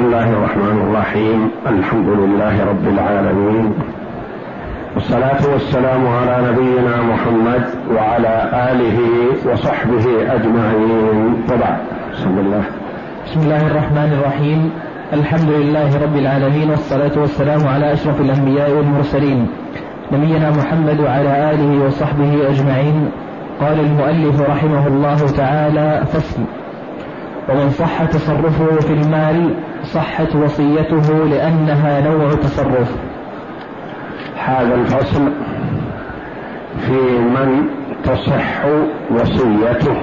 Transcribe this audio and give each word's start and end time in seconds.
بسم 0.00 0.08
الله 0.08 0.30
الرحمن 0.30 0.78
الرحيم. 0.88 1.50
الحمد 1.66 2.08
لله 2.08 2.64
رب 2.64 2.88
العالمين. 2.88 3.72
والصلاة 4.94 5.52
والسلام 5.52 6.08
على 6.08 6.52
نبينا 6.52 7.02
محمد 7.02 7.62
وعلى 7.94 8.50
آله 8.72 8.98
وصحبه 9.52 10.34
أجمعين. 10.34 11.44
وبعد. 11.52 11.78
بسم 12.12 12.38
الله. 12.38 12.62
بسم 13.26 13.40
الله 13.40 13.66
الرحمن 13.66 14.18
الرحيم. 14.18 14.70
الحمد 15.12 15.50
لله 15.50 16.02
رب 16.02 16.16
العالمين 16.16 16.70
والصلاة 16.70 17.20
والسلام 17.20 17.68
على 17.68 17.92
أشرف 17.92 18.20
الأنبياء 18.20 18.70
والمرسلين. 18.70 19.46
نبينا 20.12 20.50
محمد 20.50 21.00
وعلى 21.00 21.50
آله 21.50 21.84
وصحبه 21.84 22.48
أجمعين. 22.48 23.10
قال 23.60 23.80
المؤلف 23.80 24.40
رحمه 24.40 24.86
الله 24.86 25.16
تعالى 25.36 26.02
فصل 26.06 26.42
ومن 27.48 27.70
صح 27.70 28.04
تصرفه 28.04 28.80
في 28.80 28.92
المال 28.92 29.54
صحت 29.84 30.34
وصيته 30.34 31.24
لأنها 31.24 32.00
نوع 32.00 32.28
تصرف. 32.34 32.96
هذا 34.44 34.74
الفصل 34.74 35.32
في 36.78 37.18
من 37.18 37.68
تصح 38.04 38.64
وصيته 39.10 39.96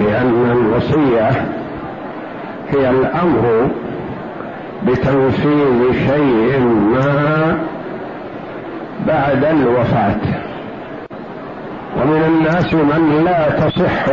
لأن 0.00 0.50
الوصية 0.50 1.30
هي 2.68 2.90
الأمر 2.90 3.68
بتنفيذ 4.86 5.92
شيء 5.92 6.60
ما 6.94 7.58
بعد 9.06 9.44
الوفاة. 9.44 10.20
ومن 11.96 12.24
الناس 12.24 12.74
من 12.74 13.24
لا 13.24 13.50
تصح 13.50 14.06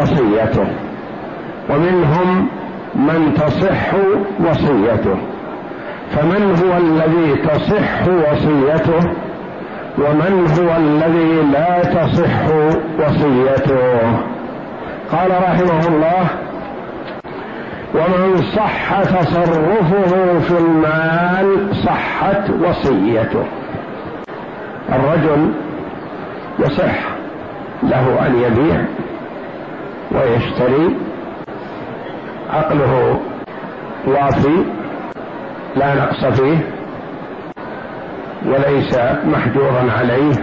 وصيته 0.00 0.66
ومنهم 1.70 2.48
من 2.94 3.34
تصح 3.34 3.94
وصيته. 4.40 5.16
فمن 6.10 6.42
هو 6.62 6.76
الذي 6.76 7.42
تصح 7.42 8.08
وصيته؟ 8.08 9.10
ومن 9.98 10.46
هو 10.58 10.76
الذي 10.76 11.42
لا 11.52 11.82
تصح 11.84 12.48
وصيته؟ 12.98 14.00
قال 15.12 15.30
رحمه 15.30 15.88
الله 15.88 16.26
ومن 17.94 18.36
صح 18.56 19.02
تصرفه 19.02 20.38
في 20.38 20.58
المال 20.58 21.76
صحت 21.76 22.50
وصيته. 22.50 23.44
الرجل 24.92 25.52
يصح 26.58 26.94
له 27.82 28.26
أن 28.26 28.34
يبيع 28.36 28.84
ويشتري 30.12 30.96
عقله 32.52 33.20
وافي 34.06 34.64
لا 35.76 35.94
نقص 35.94 36.24
فيه 36.24 36.58
وليس 38.46 38.98
محجورا 39.24 39.92
عليه 39.98 40.34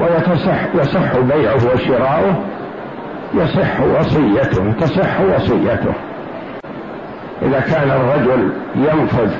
ويتصح 0.00 0.74
يصح 0.74 1.18
بيعه 1.18 1.74
وشراؤه 1.74 2.44
يصح 3.34 3.80
وصيته 3.80 4.72
تصح 4.72 5.20
وصيته. 5.20 5.92
إذا 7.42 7.60
كان 7.60 7.90
الرجل 7.90 8.52
ينفذ 8.76 9.32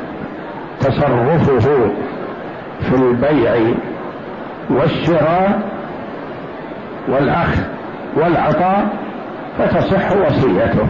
تصرفه 0.80 1.90
في 2.80 2.94
البيع 2.94 3.74
والشراء 4.70 5.60
والأخذ 7.08 7.62
والعطاء 8.16 9.08
فتصح 9.59 10.12
وصيته. 10.12 10.87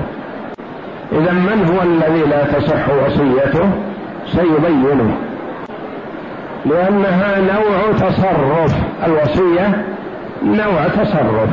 إذا 1.12 1.32
من 1.32 1.74
هو 1.74 1.82
الذي 1.82 2.24
لا 2.30 2.44
تصح 2.44 2.88
وصيته؟ 2.88 3.70
سيبينه. 4.26 5.16
لأنها 6.66 7.40
نوع 7.40 7.92
تصرف. 7.98 8.74
الوصية 9.06 9.84
نوع 10.44 10.88
تصرف. 10.88 11.50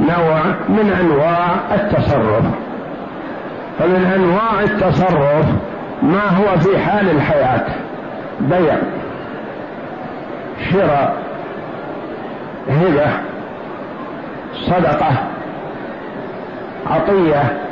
نوع 0.00 0.42
من 0.68 0.92
أنواع 1.00 1.74
التصرف. 1.74 2.44
فمن 3.78 4.12
أنواع 4.14 4.62
التصرف 4.62 5.46
ما 6.02 6.28
هو 6.28 6.58
في 6.58 6.78
حال 6.78 7.10
الحياة؟ 7.10 7.64
بيع 8.40 8.76
شراء 10.70 11.16
هبة 12.68 13.06
صدقة 14.54 15.31
عطية 16.86 17.68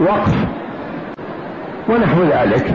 وقف 0.00 0.34
ونحو 1.88 2.22
ذلك. 2.22 2.74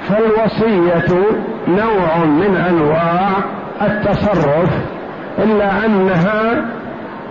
فالوصية 0.00 1.18
نوع 1.68 2.24
من 2.24 2.56
أنواع 2.56 3.28
التصرف 3.82 4.70
إلا 5.38 5.86
أنها 5.86 6.66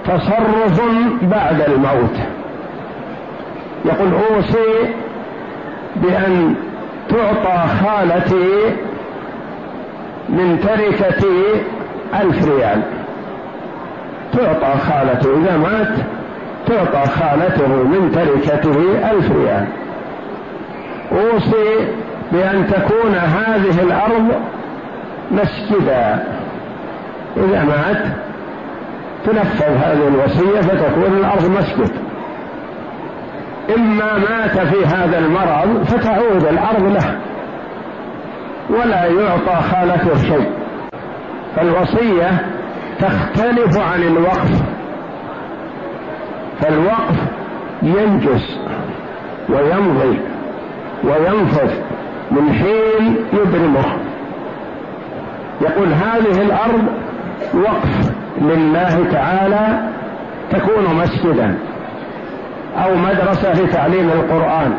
تصرف 0.05 0.81
بعد 1.21 1.61
الموت. 1.61 2.17
يقول 3.85 4.13
أوصي 4.13 4.93
بأن 5.95 6.55
تعطى 7.09 7.67
خالتي 7.67 8.75
من 10.29 10.59
تركتي 10.59 11.63
ألف 12.21 12.47
ريال. 12.47 12.81
تعطى 14.37 14.79
خالته 14.79 15.29
إذا 15.37 15.57
مات 15.57 15.95
تعطى 16.67 17.09
خالته 17.09 17.67
من 17.67 18.11
تركته 18.11 19.11
ألف 19.11 19.31
ريال. 19.31 19.65
أوصي 21.11 21.87
بأن 22.31 22.67
تكون 22.67 23.15
هذه 23.15 23.81
الأرض 23.83 24.31
مسجدا. 25.31 26.23
إذا 27.37 27.63
مات 27.63 28.05
تنفذ 29.25 29.77
هذه 29.77 30.07
الوصية 30.07 30.61
فتكون 30.61 31.17
الأرض 31.17 31.49
مسجد. 31.59 31.91
إما 33.77 34.17
مات 34.17 34.59
في 34.59 34.85
هذا 34.85 35.17
المرض 35.17 35.83
فتعود 35.83 36.45
الأرض 36.45 36.93
له 36.93 37.17
ولا 38.69 39.05
يعطى 39.05 39.61
خالته 39.71 40.17
شيء. 40.17 40.49
فالوصية 41.55 42.54
تختلف 42.99 43.77
عن 43.77 44.03
الوقف. 44.03 44.61
فالوقف 46.61 47.17
ينجز 47.81 48.59
ويمضي 49.49 50.19
وينفذ 51.03 51.71
من 52.31 52.53
حين 52.53 53.15
يبرمه. 53.33 53.85
يقول 55.61 55.93
هذه 55.93 56.41
الأرض 56.41 56.83
وقف 57.53 58.11
لله 58.41 59.11
تعالى 59.11 59.89
تكون 60.51 60.95
مسجدا 60.95 61.57
أو 62.77 62.95
مدرسة 62.95 63.53
لتعليم 63.53 64.09
القرآن 64.09 64.73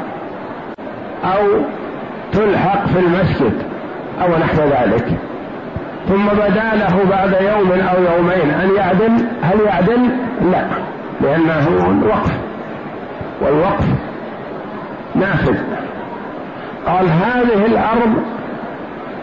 أو 1.24 1.46
تلحق 2.32 2.86
في 2.86 2.98
المسجد 2.98 3.62
أو 4.22 4.28
نحو 4.28 4.62
ذلك. 4.62 5.18
ثم 6.08 6.26
بدا 6.26 6.74
له 6.74 7.04
بعد 7.10 7.36
يوم 7.40 7.72
أو 7.72 8.02
يومين. 8.02 8.50
ان 8.50 8.70
يعدل؟ 8.76 9.26
هل 9.42 9.60
يعدل؟ 9.66 10.10
لا. 10.52 10.64
لأنه 11.20 11.68
وقف 12.06 12.32
والوقف 13.40 13.88
نافذ. 15.14 15.56
قال 16.86 17.06
هذه 17.08 17.66
الأرض 17.66 18.22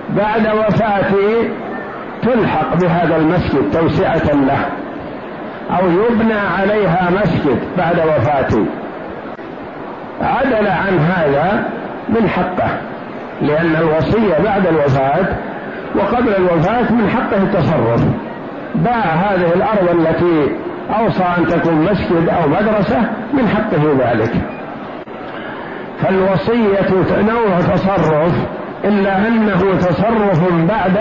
بعد 0.10 0.48
وفاتي 0.58 1.50
تلحق 2.24 2.76
بهذا 2.76 3.16
المسجد 3.16 3.72
توسعة 3.72 4.34
له. 4.34 4.66
أو 5.80 5.90
يبنى 5.90 6.40
عليها 6.60 7.10
مسجد 7.12 7.60
بعد 7.78 8.00
وفاتي 8.00 8.66
عدل 10.22 10.68
عن 10.68 11.00
هذا 11.00 11.64
من 12.10 12.30
حقه. 12.30 12.70
لأن 13.42 13.76
الوصية 13.76 14.44
بعد 14.44 14.68
الوفاة 14.68 15.26
وقبل 15.96 16.36
الوفاة 16.36 16.94
من 16.94 17.10
حقه 17.10 17.44
التصرف. 17.44 18.06
باع 18.76 19.04
هذه 19.04 19.54
الأرض 19.54 19.90
التي 20.00 20.56
أوصى 21.00 21.24
أن 21.38 21.46
تكون 21.48 21.74
مسجد 21.74 22.30
أو 22.30 22.48
مدرسة 22.50 23.00
من 23.34 23.48
حقه 23.48 24.12
ذلك. 24.12 24.32
فالوصية 26.00 27.22
نوع 27.22 27.60
تصرف 27.60 28.48
إلا 28.86 29.28
أنه 29.28 29.78
تصرف 29.78 30.54
بعد 30.70 30.98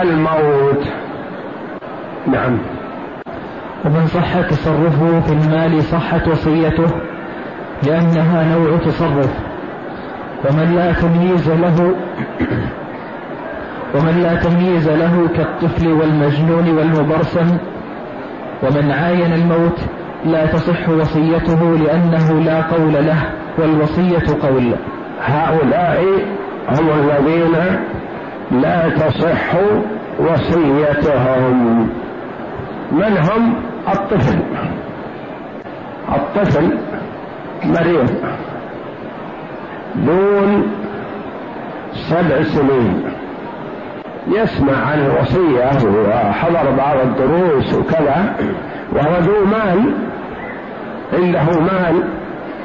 الموت. 0.00 0.84
نعم. 2.26 2.58
ومن 3.84 4.06
صح 4.06 4.40
تصرفه 4.40 5.20
في 5.20 5.32
المال 5.32 5.82
صحت 5.82 6.28
وصيته 6.28 6.90
لأنها 7.86 8.58
نوع 8.58 8.78
تصرف. 8.78 9.30
ومن 10.44 10.74
لا 10.74 10.92
تمييز 10.92 11.50
له 11.50 11.94
ومن 13.94 14.22
لا 14.22 14.34
تمييز 14.34 14.88
له 14.88 15.28
كالطفل 15.36 15.88
والمجنون 15.88 16.78
والمبرسم؟ 16.78 17.58
ومن 18.62 18.90
عاين 18.90 19.32
الموت 19.32 19.80
لا 20.24 20.46
تصح 20.46 20.88
وصيته 20.88 21.76
لأنه 21.76 22.40
لا 22.40 22.62
قول 22.62 22.92
له 22.92 23.22
والوصية 23.58 24.48
قول. 24.48 24.74
هؤلاء 25.22 26.04
هم 26.68 26.88
الذين 26.90 27.52
لا 28.50 28.88
تصح 28.88 29.54
وصيتهم. 30.18 31.88
من 32.92 33.16
هم؟ 33.18 33.54
الطفل. 33.88 34.38
الطفل 36.08 36.78
مريض. 37.64 38.10
دون 39.96 40.62
سبع 41.92 42.42
سنين. 42.42 43.21
يسمع 44.28 44.76
عن 44.86 44.98
الوصية 44.98 45.88
وحضر 45.88 46.70
بعض 46.78 46.96
الدروس 47.04 47.74
وكذا 47.74 48.34
وهو 48.92 49.18
ذو 49.20 49.44
مال 49.44 49.92
عنده 51.12 51.60
مال 51.60 52.02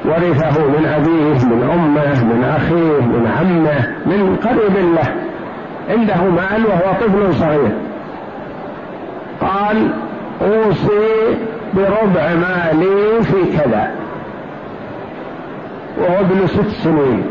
ورثه 0.06 0.68
من 0.68 0.86
أبيه 0.86 1.46
من 1.46 1.70
أمه 1.74 2.24
من 2.24 2.44
أخيه 2.44 3.02
من 3.02 3.28
عمه 3.40 3.96
من 4.06 4.36
قريب 4.36 4.96
له 4.96 5.16
عنده 5.90 6.24
مال 6.24 6.66
وهو 6.66 6.94
طفل 6.94 7.34
صغير. 7.34 7.72
قال 9.42 9.94
أوصي 10.42 11.38
بربع 11.74 12.34
مالي 12.34 13.22
في 13.22 13.58
كذا. 13.58 13.92
وهو 15.98 16.20
ابن 16.20 16.48
ست 16.48 16.70
سنين 16.70 17.24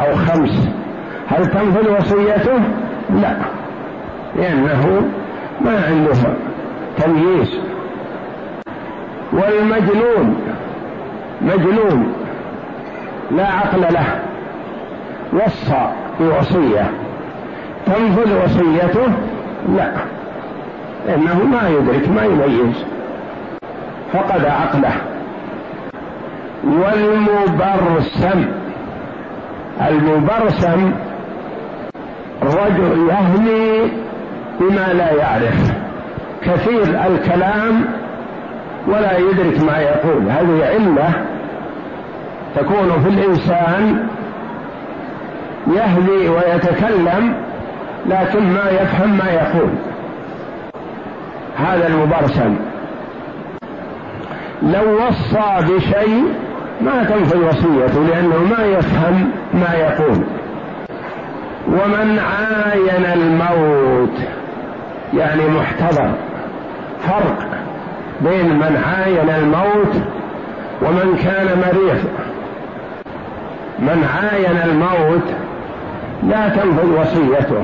أو 0.00 0.14
خمس. 0.14 0.68
هل 1.28 1.46
تنفذ 1.46 1.96
وصيته؟ 1.98 2.60
لا. 3.14 3.36
لأنه 4.36 5.02
ما 5.60 5.84
عنده 5.88 6.34
تمييز. 6.96 7.58
والمجنون 9.32 10.36
مجنون 11.42 12.12
لا 13.30 13.46
عقل 13.46 13.80
له 13.80 14.20
وصى 15.32 15.88
بوصية. 16.20 16.90
تنفذ 17.86 18.44
وصيته؟ 18.44 19.12
لا. 19.76 19.92
إنه 21.14 21.44
ما 21.44 21.68
يدرك 21.68 22.08
ما 22.08 22.24
يميز. 22.24 22.84
فقد 24.12 24.44
عقله. 24.44 24.92
والمبرسم 26.64 28.44
المبرسم 29.88 30.92
رجل 32.42 33.08
يهني 33.08 33.92
بما 34.60 34.92
لا 34.92 35.12
يعرف. 35.12 35.72
كثير 36.42 36.82
الكلام 36.82 37.84
ولا 38.88 39.18
يدرك 39.18 39.64
ما 39.64 39.78
يقول. 39.78 40.30
هذه 40.30 40.66
علة 40.66 41.10
تكون 42.56 43.02
في 43.02 43.08
الإنسان 43.08 44.06
يهدي 45.66 46.28
ويتكلم 46.28 47.34
لكن 48.06 48.52
ما 48.52 48.70
يفهم 48.70 49.18
ما 49.18 49.30
يقول. 49.30 49.70
هذا 51.56 51.86
المبرسم 51.86 52.56
لو 54.62 55.06
وصى 55.06 55.74
بشيء 55.74 56.24
ما 56.80 57.04
تنفذ 57.04 57.48
وصيته 57.48 58.00
لأنه 58.04 58.38
ما 58.38 58.64
يفهم 58.64 59.30
ما 59.54 59.74
يقول. 59.74 60.24
ومن 61.70 62.18
عاين 62.18 63.04
الموت 63.14 64.18
يعني 65.14 65.42
محتضر. 65.48 66.10
فرق 67.00 67.48
بين 68.20 68.46
من 68.46 68.82
عاين 68.86 69.30
الموت 69.30 69.94
ومن 70.82 71.16
كان 71.24 71.46
مريض. 71.58 72.04
من 73.78 74.08
عاين 74.14 74.70
الموت 74.70 75.34
لا 76.22 76.48
تنفذ 76.48 77.00
وصيته 77.00 77.62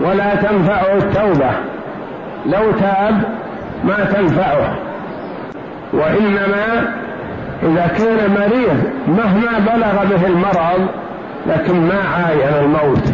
ولا 0.00 0.34
تنفعه 0.34 0.94
التوبة. 0.96 1.50
لو 2.46 2.72
تاب 2.72 3.22
ما 3.84 4.04
تنفعه. 4.04 4.74
وإنما 5.92 6.92
إذا 7.62 7.86
كان 7.98 8.30
مريض 8.30 8.82
مهما 9.08 9.58
بلغ 9.58 10.04
به 10.04 10.26
المرض 10.26 11.01
لكن 11.46 11.80
ما 11.80 12.00
عاين 12.14 12.64
الموت 12.64 13.12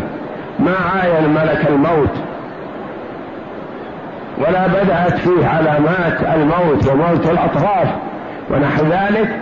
ما 0.58 0.74
عاين 0.94 1.30
ملك 1.30 1.66
الموت. 1.68 2.14
ولا 4.38 4.66
بدأت 4.66 5.18
فيه 5.18 5.46
علامات 5.46 6.22
الموت 6.34 6.88
وموت 6.88 7.30
الأطراف. 7.30 7.88
ونحو 8.50 8.84
ذلك 8.84 9.36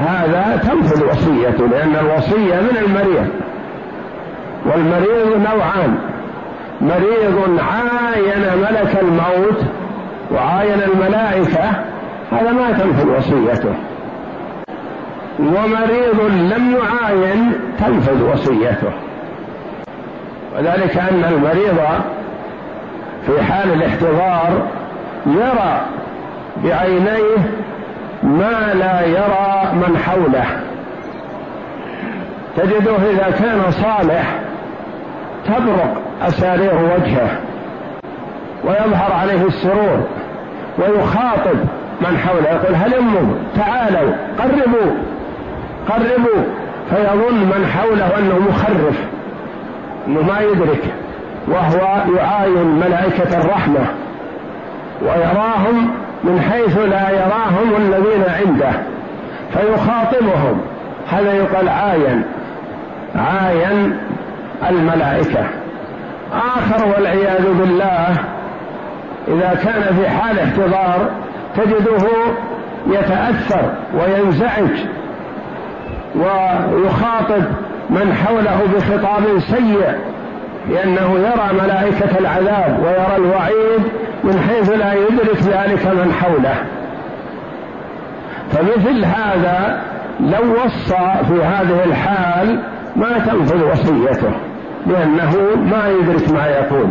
هذا 0.00 0.60
تنفذ 0.62 1.04
وصيته 1.10 1.66
لأن 1.66 1.96
الوصية 1.96 2.54
من 2.54 2.76
المريض. 2.86 3.28
والمريض 4.66 5.36
نوعان. 5.38 5.98
مريض 6.80 7.60
عاين 7.60 8.58
ملك 8.58 9.02
الموت 9.02 9.64
وعاين 10.32 10.82
الملائكة 10.82 11.70
هذا 12.32 12.52
ما 12.52 12.72
تنفذ 12.72 13.08
وصيته. 13.16 13.74
ومريض 15.38 16.20
لم 16.30 16.76
يعاين 16.76 17.52
تنفذ 17.78 18.22
وصيته. 18.32 18.92
وذلك 20.56 20.96
أن 20.96 21.24
المريض 21.28 21.78
في 23.26 23.42
حال 23.42 23.72
الاحتضار 23.72 24.66
يرى 25.26 25.80
بعينيه 26.64 27.38
ما 28.22 28.74
لا 28.74 29.06
يرى 29.06 29.72
من 29.74 29.98
حوله. 29.98 30.46
تجده 32.56 32.96
إذا 33.10 33.30
كان 33.38 33.70
صالح 33.70 34.38
تبرق 35.46 36.02
أسارير 36.22 36.74
وجهه 36.74 37.38
ويظهر 38.64 39.12
عليه 39.12 39.46
السرور 39.46 40.06
ويخاطب 40.78 41.56
من 42.00 42.18
حوله 42.18 42.50
يقول 42.50 42.74
هلموا 42.74 43.34
تعالوا 43.56 44.12
قربوا. 44.38 44.92
قربوا 45.88 46.44
فيظن 46.90 47.34
من 47.34 47.66
حوله 47.66 48.18
أنه 48.18 48.38
مخرف 48.38 48.98
إنه 50.06 50.22
ما 50.22 50.40
يدرك 50.40 50.94
وهو 51.48 52.04
يعاين 52.16 52.66
ملائكة 52.66 53.40
الرحمة 53.40 53.86
ويراهم 55.02 55.90
من 56.24 56.40
حيث 56.40 56.78
لا 56.78 57.10
يراهم 57.10 57.76
الذين 57.76 58.24
عنده 58.40 58.72
فيخاطبهم 59.52 60.60
هذا 61.08 61.32
يقال 61.32 61.68
عاين 61.68 62.24
عاين 63.14 63.98
الملائكة. 64.70 65.46
آخر 66.32 66.86
والعياذ 66.88 67.52
بالله 67.52 68.16
إذا 69.28 69.58
كان 69.64 69.96
في 69.96 70.08
حال 70.08 70.38
احتضار 70.38 71.10
تجده 71.56 72.08
يتأثر 72.86 73.72
وينزعج. 73.94 74.78
ويخاطب 76.16 77.44
من 77.90 78.12
حوله 78.12 78.60
بخطاب 78.74 79.38
سيء 79.38 79.98
لأنه 80.70 81.18
يرى 81.18 81.62
ملائكة 81.62 82.18
العذاب 82.18 82.78
ويرى 82.84 83.16
الوعيد 83.16 83.82
من 84.24 84.38
حيث 84.48 84.70
لا 84.70 84.92
يدرك 84.92 85.42
ذلك 85.42 85.86
من 85.86 86.12
حوله. 86.12 86.54
فمثل 88.50 89.04
هذا 89.04 89.82
لو 90.20 90.64
وصى 90.64 91.12
في 91.28 91.44
هذه 91.44 91.84
الحال 91.84 92.62
ما 92.96 93.18
تنفذ 93.18 93.70
وصيته 93.70 94.32
لأنه 94.86 95.36
ما 95.56 95.88
يدرك 95.88 96.32
ما 96.32 96.46
يقول. 96.46 96.88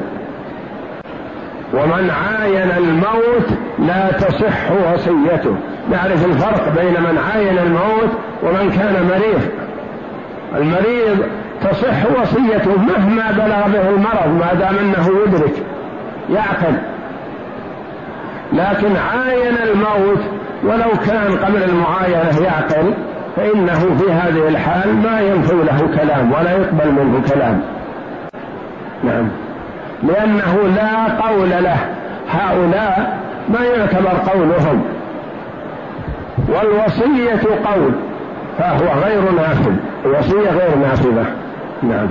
ومن 1.74 2.10
عاين 2.10 2.72
الموت 2.78 3.48
لا 3.80 4.12
تصح 4.12 4.72
وصيته. 4.72 5.56
نعرف 5.92 6.26
الفرق 6.26 6.82
بين 6.82 7.04
من 7.04 7.18
عاين 7.18 7.58
الموت 7.58 8.12
ومن 8.44 8.70
كان 8.70 9.08
مريض. 9.10 9.42
المريض 10.56 11.26
تصح 11.62 12.22
وصيته 12.22 12.78
مهما 12.78 13.32
بلغ 13.32 13.68
به 13.68 13.90
المرض 13.90 14.28
ما 14.40 14.54
دام 14.54 14.78
أنه 14.78 15.10
يدرك 15.26 15.54
يعقل. 16.30 16.76
لكن 18.54 18.96
عاين 18.96 19.58
الموت 19.58 20.22
ولو 20.64 20.92
كان 21.08 21.38
قبل 21.46 21.64
المعاينة 21.64 22.42
يعقل 22.44 22.94
فإنه 23.36 23.98
في 23.98 24.12
هذه 24.12 24.48
الحال 24.48 24.96
ما 24.96 25.22
ينفذ 25.22 25.56
له 25.56 25.90
كلام 25.98 26.32
ولا 26.32 26.52
يقبل 26.52 26.92
منه 26.92 27.22
كلام. 27.34 27.62
نعم. 29.04 29.30
لأنه 30.04 30.58
لا 30.76 31.28
قول 31.28 31.50
له. 31.50 31.78
هؤلاء 32.30 33.20
ما 33.50 33.60
يعتبر 33.66 34.32
قولهم. 34.32 34.84
والوصية 36.38 37.42
قول 37.66 37.94
فهو 38.58 39.02
غير 39.06 39.32
نافذ 39.32 39.74
الوصية 40.06 40.50
غير 40.50 40.78
نافذة. 40.78 41.26
نعم. 41.84 42.08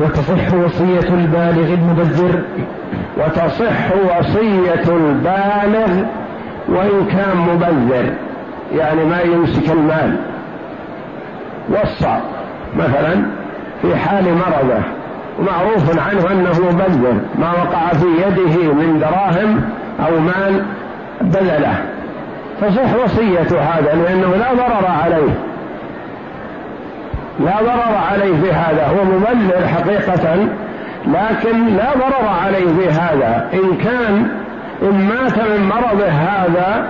وتصح 0.00 0.54
وصية 0.54 1.14
البالغ 1.14 1.74
المبذر. 1.74 2.42
وتصح 3.16 3.92
وصية 4.18 4.96
البالغ 4.96 6.04
وإن 6.68 7.06
كان 7.06 7.36
مبذر 7.36 8.12
يعني 8.72 9.04
ما 9.04 9.20
يمسك 9.20 9.70
المال. 9.70 10.16
وصى 11.70 12.18
مثلا 12.76 13.22
في 13.82 13.96
حال 13.96 14.24
مرضه 14.24 14.82
ومعروف 15.38 15.98
عنه 16.08 16.30
أنه 16.32 16.72
مبذر 16.72 17.14
ما 17.38 17.50
وقع 17.52 17.88
في 17.88 18.06
يده 18.06 18.72
من 18.72 18.98
دراهم 19.00 19.60
أو 20.06 20.20
مال 20.20 20.64
بذله. 21.20 21.89
تصح 22.60 23.04
وصية 23.04 23.60
هذا 23.60 23.94
لأنه 23.94 24.36
لا 24.36 24.54
ضرر 24.54 24.86
عليه. 25.04 25.34
لا 27.40 27.60
ضرر 27.60 27.96
عليه 28.10 28.42
في 28.42 28.52
هذا 28.52 28.86
هو 28.86 29.04
مبلغ 29.04 29.66
حقيقة 29.66 30.48
لكن 31.06 31.76
لا 31.76 31.86
ضرر 31.94 32.28
عليه 32.44 32.66
في 32.66 32.90
هذا. 32.90 33.48
إن 33.54 33.76
كان 33.76 34.28
إن 34.82 35.08
مات 35.08 35.38
من 35.38 35.68
مرضه 35.68 36.08
هذا 36.08 36.86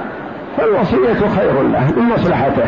فالوصية 0.57 1.29
خير 1.39 1.63
له 1.63 1.93
من 1.97 2.09
مصلحته. 2.15 2.67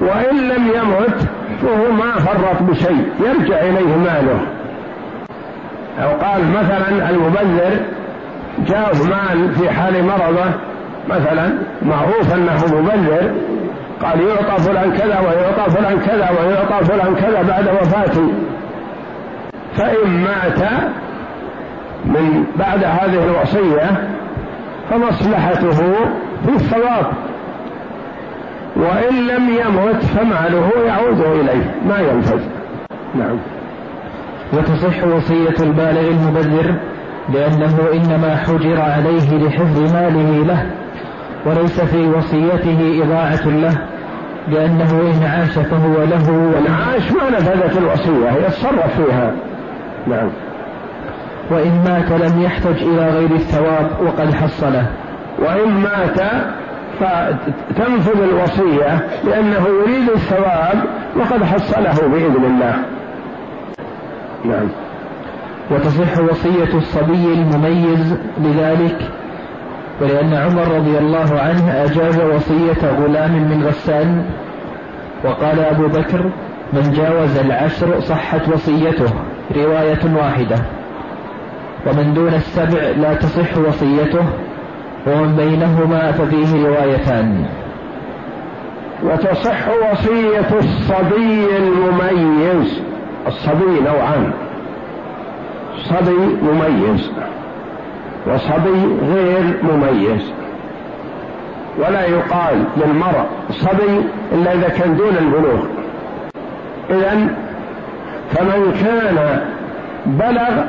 وإن 0.00 0.48
لم 0.48 0.66
يمت 0.66 1.28
فهو 1.62 1.92
ما 1.92 2.12
فرط 2.12 2.62
بشيء 2.62 3.08
يرجع 3.20 3.60
إليه 3.60 3.96
ماله. 3.96 4.40
أو 6.02 6.08
قال 6.08 6.50
مثلا 6.50 7.10
المبذر 7.10 7.80
جاءه 8.66 8.96
مال 9.08 9.54
في 9.54 9.70
حال 9.70 10.04
مرضه 10.04 10.50
مثلا 11.08 11.58
معروف 11.82 12.34
أنه 12.34 12.80
مبذر 12.80 13.30
قال 14.02 14.20
يعطى 14.20 14.62
فلان 14.62 14.92
كذا 14.92 15.20
ويعطى 15.20 15.70
فلان 15.70 15.98
كذا 16.00 16.30
ويعطى 16.30 16.84
فلان 16.84 17.14
كذا 17.14 17.42
بعد 17.42 17.68
وفاتي 17.68 18.32
فإن 19.76 20.10
مات 20.10 20.58
من 22.04 22.44
بعد 22.58 22.84
هذه 22.84 23.24
الوصية 23.24 24.08
فمصلحته 24.90 25.70
في 26.46 26.54
الثواب. 26.54 27.06
وإن 28.76 29.26
لم 29.26 29.48
يمت 29.48 30.02
فماله 30.02 30.70
يعود 30.86 31.20
إليه 31.20 31.74
ما 31.88 31.98
ينفذ. 31.98 32.40
نعم. 33.14 33.38
وتصح 34.52 35.04
وصية 35.04 35.64
البالغ 35.64 36.08
المبذر 36.08 36.74
لأنه 37.34 37.78
إنما 37.94 38.36
حجر 38.36 38.80
عليه 38.80 39.46
لحفظ 39.46 39.94
ماله 39.94 40.44
له. 40.46 40.66
وليس 41.46 41.80
في 41.80 42.08
وصيته 42.08 43.02
إضاعة 43.04 43.48
له 43.48 43.78
لأنه 44.48 44.90
إن 44.90 45.22
عاش 45.22 45.58
فهو 45.58 46.04
له 46.04 46.30
وإن 46.30 46.66
عاش 46.72 47.12
ما 47.12 47.30
نفذت 47.30 47.78
الوصية 47.78 48.30
يتصرف 48.30 49.00
فيها. 49.00 49.32
نعم. 50.06 50.30
وإن 51.50 51.84
مات 51.84 52.12
لم 52.12 52.42
يحتج 52.42 52.82
إلى 52.82 53.08
غير 53.08 53.30
الثواب 53.30 53.90
وقد 54.00 54.34
حصله 54.34 54.86
وإن 55.38 55.68
مات 55.68 56.20
فتنفذ 57.00 58.22
الوصية 58.22 59.06
لأنه 59.24 59.66
يريد 59.68 60.10
الثواب 60.10 60.84
وقد 61.16 61.44
حصله 61.44 62.08
بإذن 62.08 62.44
الله. 62.44 62.76
نعم. 64.44 64.68
وتصح 65.70 66.18
وصية 66.30 66.78
الصبي 66.78 67.34
المميز 67.34 68.16
لذلك 68.40 68.98
ولأن 70.00 70.34
عمر 70.34 70.76
رضي 70.76 70.98
الله 70.98 71.40
عنه 71.40 71.84
أجاز 71.84 72.20
وصية 72.20 72.90
غلام 72.90 73.32
من 73.32 73.64
غسان 73.66 74.24
وقال 75.24 75.60
أبو 75.60 75.86
بكر 75.86 76.30
من 76.72 76.92
جاوز 76.92 77.38
العشر 77.38 78.00
صحت 78.00 78.48
وصيته. 78.48 79.12
رواية 79.56 80.16
واحدة. 80.16 80.56
ومن 81.86 82.14
دون 82.14 82.34
السبع 82.34 82.80
لا 82.96 83.14
تصح 83.14 83.58
وصيته 83.58 84.26
ومن 85.06 85.36
بينهما 85.36 86.12
ففيه 86.12 86.66
روايتان. 86.66 87.46
وتصح 89.04 89.68
وصية 89.68 90.58
الصبي 90.58 91.56
المميز. 91.56 92.82
الصبي 93.26 93.80
نوعان. 93.84 94.32
صبي 95.84 96.36
مميز. 96.42 97.10
وصبي 98.26 98.96
غير 99.02 99.54
مميز. 99.62 100.32
ولا 101.78 102.04
يقال 102.04 102.64
للمرء 102.76 103.26
صبي 103.50 104.02
إلا 104.32 104.52
إذا 104.52 104.68
كان 104.68 104.96
دون 104.96 105.16
البلوغ. 105.20 105.64
إذا 106.90 107.28
فمن 108.30 108.72
كان 108.84 109.40
بلغ 110.06 110.64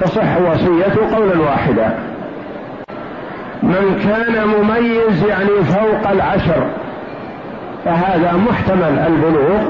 تصح 0.00 0.36
وصيته 0.50 1.16
قولا 1.16 1.40
واحدا. 1.40 1.98
من 3.62 4.00
كان 4.04 4.48
مميز 4.48 5.24
يعني 5.24 5.64
فوق 5.64 6.10
العشر 6.10 6.66
فهذا 7.84 8.32
محتمل 8.48 8.98
البلوغ 9.06 9.60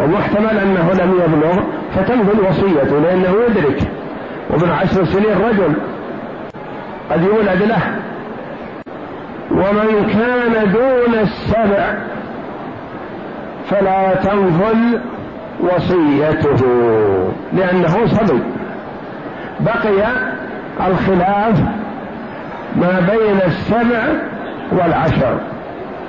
ومحتمل 0.00 0.58
أنه 0.58 0.92
لم 0.92 1.14
يبلغ 1.24 1.62
فتنفذ 1.94 2.48
وصيته 2.48 2.98
لأنه 2.98 3.34
يدرك. 3.48 3.80
وابن 4.50 4.70
عشر 4.70 5.04
سنين 5.04 5.36
رجل 5.48 5.74
قد 7.12 7.22
يولد 7.22 7.62
له. 7.62 7.82
ومن 9.50 10.06
كان 10.12 10.72
دون 10.72 11.14
السبع 11.20 11.94
فلا 13.70 14.14
تنفذ 14.14 14.98
وصيته 15.60 16.66
لأنه 17.52 18.06
صبي. 18.06 18.40
بقي 19.60 20.06
الخلاف 20.86 21.60
ما 22.76 23.08
بين 23.10 23.40
السبع 23.46 24.02
والعشر. 24.72 25.40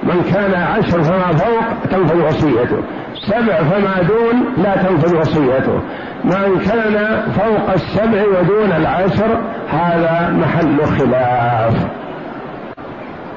من 0.03 0.31
كان 0.33 0.62
عشر 0.62 1.03
فما 1.03 1.38
فوق 1.38 1.89
تنفذ 1.91 2.27
وصيته. 2.27 2.83
سبع 3.27 3.56
فما 3.63 4.01
دون 4.01 4.63
لا 4.63 4.75
تنفذ 4.75 5.15
وصيته. 5.15 5.80
من 6.24 6.60
كان 6.65 7.22
فوق 7.32 7.74
السبع 7.74 8.24
ودون 8.24 8.72
العشر 8.72 9.38
هذا 9.70 10.30
محل 10.42 10.86
خلاف. 10.86 11.88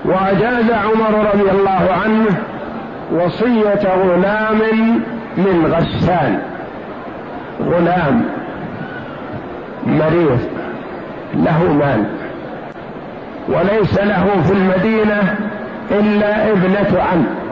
وأجاز 0.05 0.71
عمر 0.71 1.31
رضي 1.35 1.51
الله 1.51 1.89
عنه 2.05 2.27
وصية 3.13 3.95
غلام 3.95 4.61
من 5.37 5.73
غسان. 5.75 6.39
غلام 7.61 8.25
مريض 9.87 10.41
له 11.35 11.73
مال. 11.73 12.05
وليس 13.49 13.99
له 13.99 14.43
في 14.43 14.53
المدينة 14.53 15.37
إلا 15.91 16.53
ابنة 16.53 17.03
عم. 17.03 17.46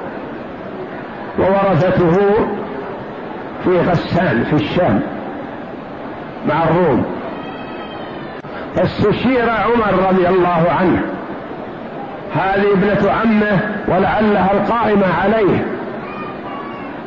وورثته 1.38 2.16
في 3.64 3.80
غسان 3.80 4.44
في 4.44 4.52
الشام 4.52 5.00
مع 6.48 6.62
الروم. 6.64 7.04
فاستشير 8.76 9.50
عمر 9.50 10.08
رضي 10.10 10.28
الله 10.28 10.66
عنه. 10.80 11.02
هذه 12.34 12.72
ابنة 12.72 13.10
عمه 13.10 13.60
ولعلها 13.88 14.52
القائمة 14.52 15.06
عليه 15.22 15.66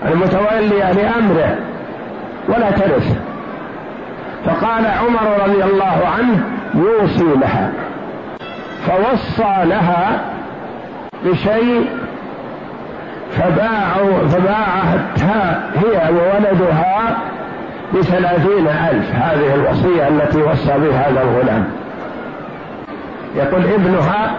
المتولية 0.05 0.91
لأمره 0.91 1.57
ولا 2.49 2.71
ترث 2.71 3.17
فقال 4.45 4.85
عمر 4.85 5.47
رضي 5.47 5.63
الله 5.63 6.07
عنه 6.17 6.43
يوصي 6.75 7.39
لها. 7.41 7.71
فوصى 8.87 9.65
لها 9.65 10.21
بشيء 11.25 11.89
فباعوا 13.31 14.27
فباعتها 14.27 15.69
هي 15.75 16.13
وولدها 16.13 17.17
بثلاثين 17.93 18.67
ألف. 18.67 19.15
هذه 19.15 19.55
الوصية 19.55 20.07
التي 20.07 20.41
وصى 20.41 20.73
بها 20.77 21.09
هذا 21.09 21.21
الغلام. 21.21 21.65
يقول 23.35 23.63
ابنها 23.65 24.35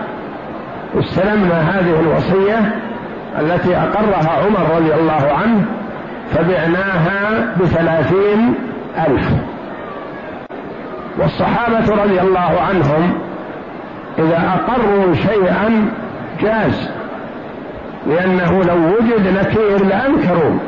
استلمنا 0.98 1.60
هذه 1.60 2.00
الوصية 2.00 2.74
التي 3.40 3.76
أقرها 3.76 4.30
عمر 4.46 4.76
رضي 4.76 4.94
الله 4.94 5.32
عنه 5.42 5.64
فبعناها 6.30 7.46
بثلاثين 7.60 8.54
ألف. 9.08 9.32
والصحابة 11.18 12.02
رضي 12.04 12.20
الله 12.20 12.60
عنهم 12.68 13.18
إذا 14.18 14.42
أقروا 14.54 15.14
شيئا 15.14 15.90
جاز. 16.40 16.97
لأنه 18.06 18.64
لو 18.64 18.76
وجد 18.76 19.38
نكير 19.40 19.86
لأنكروا 19.86 20.58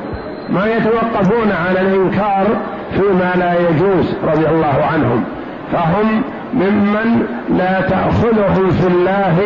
ما 0.51 0.67
يتوقفون 0.67 1.53
على 1.53 1.81
الإنكار 1.81 2.47
فيما 2.93 3.33
لا 3.37 3.55
يجوز 3.69 4.15
رضي 4.25 4.49
الله 4.49 4.85
عنهم. 4.93 5.25
فهم 5.73 6.23
ممن 6.55 7.27
لا 7.49 7.81
تأخذهم 7.81 8.71
في 8.71 8.87
الله 8.87 9.37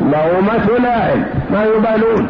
لومة 0.00 0.78
لائم 0.78 1.24
ما 1.50 1.64
يبالون. 1.64 2.28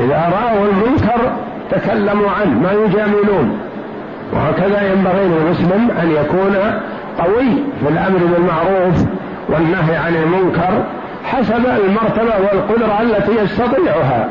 إذا 0.00 0.32
رأوا 0.32 0.66
المنكر 0.68 1.32
تكلموا 1.70 2.30
عنه 2.30 2.60
ما 2.60 2.72
يجاملون. 2.72 3.58
وهكذا 4.32 4.92
ينبغي 4.92 5.28
للمسلم 5.28 5.90
أن 6.02 6.10
يكون 6.10 6.56
قوي 7.18 7.50
في 7.80 7.88
الأمر 7.88 8.18
بالمعروف 8.18 9.04
والنهي 9.48 9.96
عن 9.96 10.14
المنكر 10.16 10.84
حسب 11.34 11.66
المرتبة 11.66 12.34
والقدرة 12.38 13.02
التي 13.02 13.32
يستطيعها. 13.42 14.28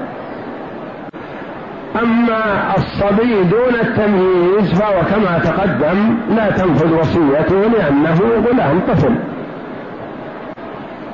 أما 2.01 2.73
الصبي 2.77 3.43
دون 3.43 3.75
التمييز 3.81 4.73
فهو 4.73 5.01
كما 5.11 5.39
تقدم 5.39 6.17
لا 6.35 6.49
تنفذ 6.49 6.93
وصيته 6.99 7.55
لأنه 7.55 8.19
غلام 8.47 8.79
طفل. 8.87 9.15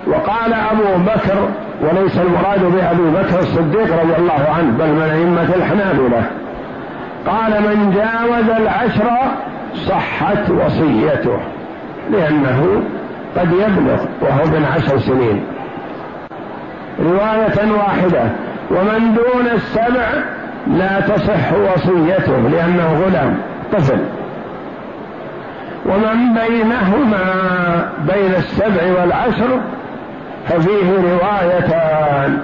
وقال 0.07 0.53
أبو 0.53 1.03
بكر 1.03 1.49
وليس 1.81 2.17
المراد 2.17 2.59
بأبي 2.59 3.11
بكر 3.11 3.39
الصديق 3.39 4.01
رضي 4.01 4.15
الله 4.15 4.47
عنه 4.57 4.71
بل 4.79 4.87
من 4.87 5.09
أئمة 5.13 5.55
الحنابلة. 5.55 6.23
قال 7.27 7.51
من 7.51 7.91
جاوز 7.95 8.61
العشر 8.61 9.09
صحت 9.75 10.49
وصيته 10.49 11.39
لأنه 12.11 12.81
قد 13.37 13.51
يبلغ 13.51 14.03
وهو 14.21 14.45
من 14.45 14.65
عشر 14.75 14.99
سنين. 14.99 15.43
رواية 17.03 17.71
واحدة. 17.77 18.23
ومن 18.71 19.13
دون 19.15 19.47
السبع 19.53 20.07
لا 20.67 20.99
تصح 20.99 21.53
وصيته 21.53 22.37
لأنه 22.37 23.03
غلام 23.05 23.37
طفل. 23.73 23.99
ومن 25.85 26.33
بينهما 26.33 27.19
بين 27.99 28.35
السبع 28.37 29.01
والعشر 29.01 29.59
ففيه 30.47 30.91
روايتان. 30.91 32.37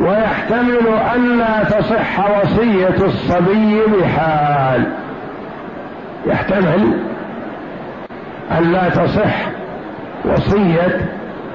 ويحتمل 0.00 0.86
ألا 1.14 1.64
تصح 1.64 2.30
وصية 2.30 3.06
الصبي 3.06 3.80
بحال. 4.00 4.82
يحتمل 6.26 6.92
ألا 8.58 8.88
تصح 8.88 9.34
وصية 10.24 11.00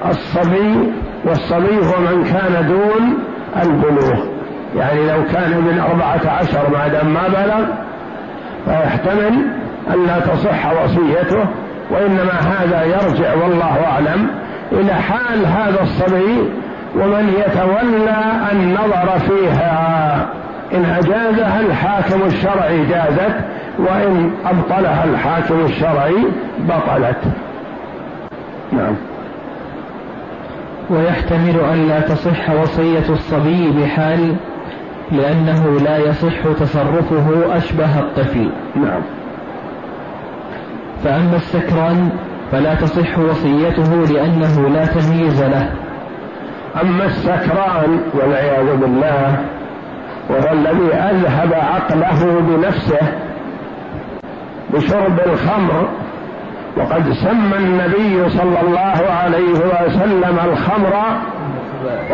الصبي 0.08 0.92
والصبي 1.26 1.76
هو 1.76 2.00
من 2.00 2.24
كان 2.24 2.66
دون 2.68 3.18
البلوغ. 3.62 4.34
يعني 4.76 5.06
لو 5.06 5.24
كان 5.32 5.50
من 5.50 5.78
أربعة 5.90 6.32
عشر 6.38 6.70
ما 6.70 6.88
دام 6.88 7.14
ما 7.14 7.28
بلغ 7.28 7.64
فيحتمل 8.64 9.46
ألا 9.94 10.20
تصح 10.20 10.82
وصيته 10.82 11.44
وإنما 11.90 12.32
هذا 12.32 12.84
يرجع 12.84 13.34
والله 13.34 13.86
أعلم 13.86 14.30
إلى 14.72 14.94
حال 14.94 15.46
هذا 15.46 15.82
الصبي 15.82 16.50
ومن 16.96 17.34
يتولى 17.38 18.22
النظر 18.52 19.18
فيها. 19.18 20.26
إن 20.74 20.84
أجازها 20.84 21.60
الحاكم 21.60 22.22
الشرعي 22.22 22.86
جازت 22.86 23.34
وإن 23.78 24.30
أبطلها 24.46 25.04
الحاكم 25.04 25.64
الشرعي 25.64 26.26
بطلت. 26.58 27.22
نعم. 28.72 29.13
ويحتمل 30.90 31.60
أن 31.60 31.88
لا 31.88 32.00
تصح 32.00 32.50
وصية 32.50 33.08
الصبي 33.10 33.70
بحال 33.70 34.36
لأنه 35.12 35.80
لا 35.80 35.98
يصح 35.98 36.52
تصرفه 36.60 37.56
أشبه 37.56 37.98
الطفل. 37.98 38.50
نعم. 38.76 39.02
فأما 41.04 41.36
السكران 41.36 42.10
فلا 42.52 42.74
تصح 42.74 43.18
وصيته 43.18 44.04
لأنه 44.14 44.68
لا 44.68 44.86
تمييز 44.86 45.42
له. 45.42 45.70
أما 46.82 47.04
السكران 47.04 48.00
والعياذ 48.14 48.76
بالله 48.76 49.44
وهو 50.30 50.52
الذي 50.52 50.94
أذهب 50.94 51.54
عقله 51.54 52.40
بنفسه 52.40 53.12
بشرب 54.74 55.20
الخمر 55.26 55.88
وقد 56.76 57.12
سمى 57.12 57.56
النبي 57.56 58.30
صلى 58.30 58.60
الله 58.60 59.12
عليه 59.22 59.52
وسلم 59.52 60.38
الخمر 60.44 60.94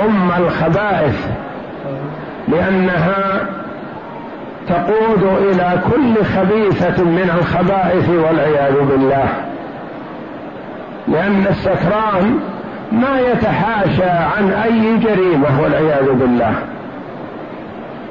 أم 0.05 0.31
الخبائث 0.45 1.26
لأنها 2.49 3.47
تقود 4.69 5.23
إلى 5.23 5.80
كل 5.91 6.25
خبيثة 6.25 7.04
من 7.04 7.30
الخبائث 7.39 8.08
والعياذ 8.11 8.75
بالله. 8.80 9.28
لأن 11.08 11.47
السكران 11.50 12.39
ما 12.93 13.21
يتحاشى 13.21 14.11
عن 14.11 14.50
أي 14.50 14.99
جريمة 14.99 15.63
والعياذ 15.63 16.13
بالله. 16.13 16.54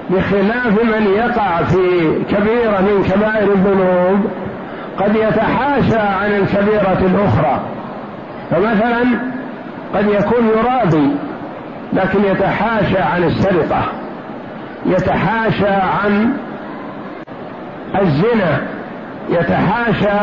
بخلاف 0.10 0.84
من 0.84 1.08
يقع 1.15 1.63
في 1.63 2.12
كبيرة 2.30 2.82
من 2.82 3.04
كبائر 3.12 3.54
الذنوب 3.54 4.26
قد 5.00 5.16
يتحاشى 5.16 6.00
عن 6.00 6.32
الكبيرة 6.32 7.00
الأخرى. 7.02 7.60
فمثلا 8.52 9.04
قد 9.96 10.08
يكون 10.08 10.48
يراضي 10.48 11.12
لكن 11.94 12.20
يتحاشى 12.24 13.00
عن 13.00 13.24
السرقة 13.24 13.82
يتحاشى 14.86 15.70
عن 15.70 16.34
الزنا 18.02 18.62
يتحاشى 19.30 20.20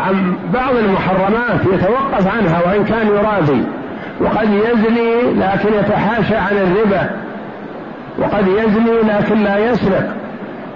عن 0.00 0.36
بعض 0.54 0.76
المحرمات 0.76 1.60
يتوقف 1.72 2.36
عنها 2.36 2.60
وإن 2.66 2.84
كان 2.84 3.06
يراضي. 3.06 3.64
وقد 4.20 4.48
يزني 4.48 5.34
لكن 5.34 5.74
يتحاشى 5.74 6.36
عن 6.36 6.56
الربا. 6.56 7.10
وقد 8.18 8.48
يزني 8.48 9.02
لكن 9.08 9.44
لا 9.44 9.58
يسرق. 9.58 10.14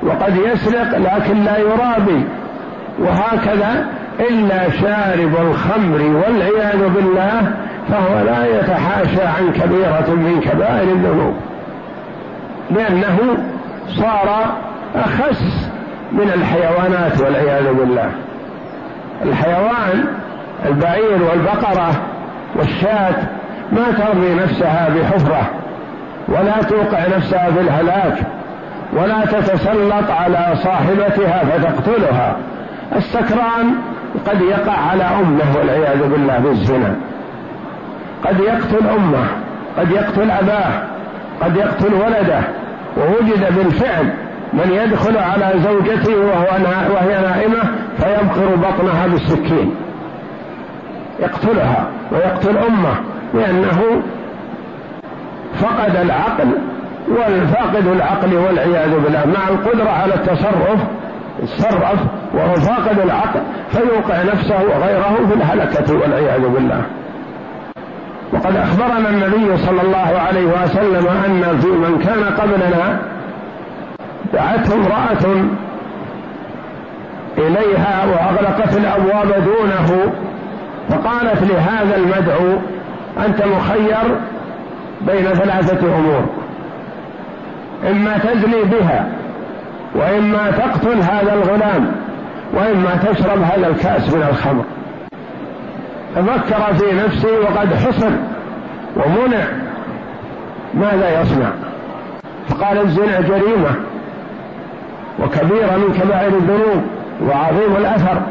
وقد 0.02 0.36
يسرق 0.36 0.98
لكن 0.98 1.44
لا 1.44 1.58
يرابي 1.58 2.24
وهكذا 2.98 3.86
إلا 4.30 4.70
شارب 4.70 5.34
الخمر 5.40 6.02
والعياذ 6.02 6.88
بالله 6.88 7.52
فهو 7.88 8.24
لا 8.24 8.58
يتحاشى 8.58 9.22
عن 9.22 9.52
كبيرة 9.52 10.14
من 10.14 10.40
كبائر 10.40 10.82
الذنوب. 10.82 11.34
لأنه 12.70 13.18
صار 13.88 14.56
أخس 14.94 15.70
من 16.12 16.30
الحيوانات 16.34 17.20
والعياذ 17.20 17.72
بالله. 17.74 18.10
الحيوان 19.22 20.04
البعير 20.66 21.22
والبقرة 21.22 21.90
والشاة 22.56 23.14
ما 23.72 23.92
ترمي 23.98 24.34
نفسها 24.34 24.88
بحفرة 24.88 25.50
ولا 26.28 26.62
توقع 26.62 27.06
نفسها 27.16 27.50
في 27.50 27.60
الهلاك 27.60 28.18
ولا 28.92 29.24
تتسلط 29.24 30.10
على 30.10 30.56
صاحبتها 30.56 31.44
فتقتلها. 31.44 32.36
السكران 32.96 33.74
قد 34.26 34.40
يقع 34.40 34.72
على 34.72 35.04
أمه 35.04 35.58
والعياذ 35.58 36.08
بالله 36.08 36.38
بالزنا. 36.38 36.94
قد 38.24 38.40
يقتل 38.40 38.88
أمه 38.96 39.26
قد 39.78 39.90
يقتل 39.90 40.30
أباه 40.30 40.82
قد 41.40 41.56
يقتل 41.56 41.94
ولده. 41.94 42.40
ووجد 42.96 43.56
بالفعل 43.56 44.10
من 44.52 44.70
يدخل 44.72 45.16
على 45.18 45.52
زوجته 45.58 46.16
وهو 46.16 46.46
وهي 46.94 47.20
نائمة 47.20 47.62
فيبقر 47.98 48.56
بطنها 48.56 49.06
بالسكين. 49.06 49.74
يقتلها 51.20 51.86
ويقتل 52.12 52.58
أمه 52.58 52.94
لأنه 53.34 54.02
فقد 55.54 55.96
العقل 55.96 56.48
والفاقد 57.08 57.86
العقل 57.86 58.34
والعياذ 58.34 58.90
بالله. 58.90 59.24
مع 59.26 59.48
القدرة 59.48 59.90
على 59.90 60.14
التصرف 60.14 60.80
يتصرف 61.42 61.98
وهو 62.34 62.54
فاقد 62.54 62.98
العقل 62.98 63.40
فيوقع 63.70 64.22
نفسه 64.22 64.62
وغيره 64.62 65.26
في 65.28 65.34
الهلكة 65.34 65.94
والعياذ 65.94 66.48
بالله. 66.48 66.82
وقد 68.32 68.56
أخبرنا 68.56 69.10
النبي 69.10 69.56
صلى 69.56 69.82
الله 69.82 70.18
عليه 70.18 70.46
وسلم 70.46 71.06
أن 71.26 71.58
في 71.60 71.66
من 71.66 72.02
كان 72.04 72.24
قبلنا 72.24 72.98
دعته 74.32 74.74
امرأة 74.74 75.48
إليها 77.38 78.04
وأغلقت 78.06 78.76
الأبواب 78.76 79.44
دونه 79.44 80.12
فقالت 80.88 81.42
لهذا 81.42 81.96
المدعو 81.96 82.58
أنت 83.26 83.44
مخير 83.46 84.16
بين 85.00 85.24
ثلاثة 85.24 85.96
أمور 85.96 86.26
إما 87.90 88.18
تزني 88.18 88.62
بها 88.62 89.08
وإما 89.94 90.50
تقتل 90.50 91.02
هذا 91.02 91.34
الغلام. 91.34 91.92
وإما 92.54 92.96
تشرب 92.96 93.42
هذا 93.42 93.68
الكأس 93.68 94.14
من 94.14 94.22
الخمر. 94.30 94.64
تفكر 96.16 96.74
في 96.74 96.96
نفسه 96.96 97.40
وقد 97.40 97.74
حصل 97.74 98.10
ومنع. 98.96 99.44
ماذا 100.74 101.20
يصنع؟ 101.20 101.50
فقال 102.48 102.78
الزنا 102.78 103.20
جريمة 103.20 103.70
وكبيرة 105.18 105.76
من 105.76 106.00
كبائر 106.00 106.36
الذنوب 106.36 106.82
وعظيم 107.22 107.76
الأثر. 107.76 108.22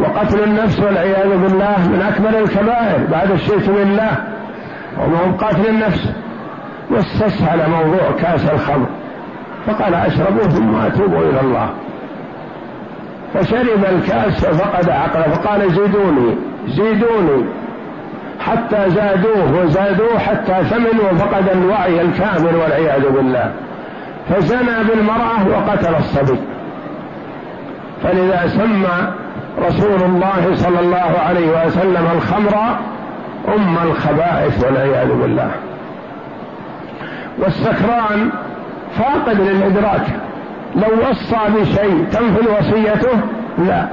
وقتل 0.00 0.44
النفس 0.44 0.80
والعياذ 0.80 1.28
بالله 1.28 1.88
من 1.88 2.02
أكبر 2.02 2.38
الكبائر 2.38 3.06
بعد 3.10 3.30
الشرك 3.30 3.70
بالله. 3.70 4.10
ومن 4.98 5.36
قتل 5.36 5.66
النفس 5.68 6.12
واستسهل 6.90 7.70
موضوع 7.70 8.10
كأس 8.20 8.50
الخمر. 8.50 8.86
فقال 9.66 9.94
أشربوا 9.94 10.42
ثم 10.42 10.76
أتوبوا 10.76 11.30
إلى 11.30 11.40
الله. 11.40 11.70
فشرب 13.34 13.84
الكأس 13.92 14.44
ففقد 14.44 14.90
عقله 14.90 15.22
فقال 15.22 15.72
زيدوني 15.72 16.36
زيدوني. 16.68 17.44
حتى 18.40 18.90
زادوه 18.90 19.62
وزادوه 19.62 20.18
حتى 20.18 20.64
ثمن 20.64 21.00
وفقد 21.12 21.48
الوعي 21.48 22.00
الكامل 22.00 22.56
والعياذ 22.56 23.08
بالله. 23.08 23.52
فزنى 24.28 24.84
بالمرأة 24.88 25.48
وقتل 25.48 25.94
الصبي. 25.94 26.38
فلذا 28.02 28.46
سمى 28.46 29.12
رسول 29.66 30.02
الله 30.02 30.54
صلى 30.54 30.80
الله 30.80 31.18
عليه 31.26 31.66
وسلم 31.66 32.08
الخمر 32.16 32.76
أم 33.48 33.76
الخبائث 33.90 34.64
والعياذ 34.64 35.08
بالله. 35.08 35.50
والسكران 37.38 38.30
فاقد 38.98 39.40
للإدراك. 39.40 40.06
لو 40.76 41.08
وصى 41.10 41.38
بشيء 41.60 42.06
تنفذ 42.12 42.48
وصيته؟ 42.58 43.20
لا. 43.58 43.86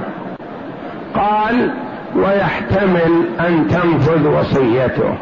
قال 1.14 1.70
ويحتمل 2.16 3.24
أن 3.40 3.68
تنفذ 3.68 4.26
وصيته 4.26 5.14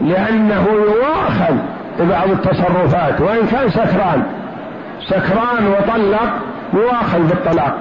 لأنه 0.00 0.66
يؤاخذ 0.70 1.54
ببعض 2.00 2.30
التصرفات 2.30 3.20
وإن 3.20 3.46
كان 3.46 3.70
سكران 3.70 4.22
سكران 5.06 5.66
وطلق 5.66 6.32
يؤاخذ 6.74 7.18
بالطلاق. 7.18 7.78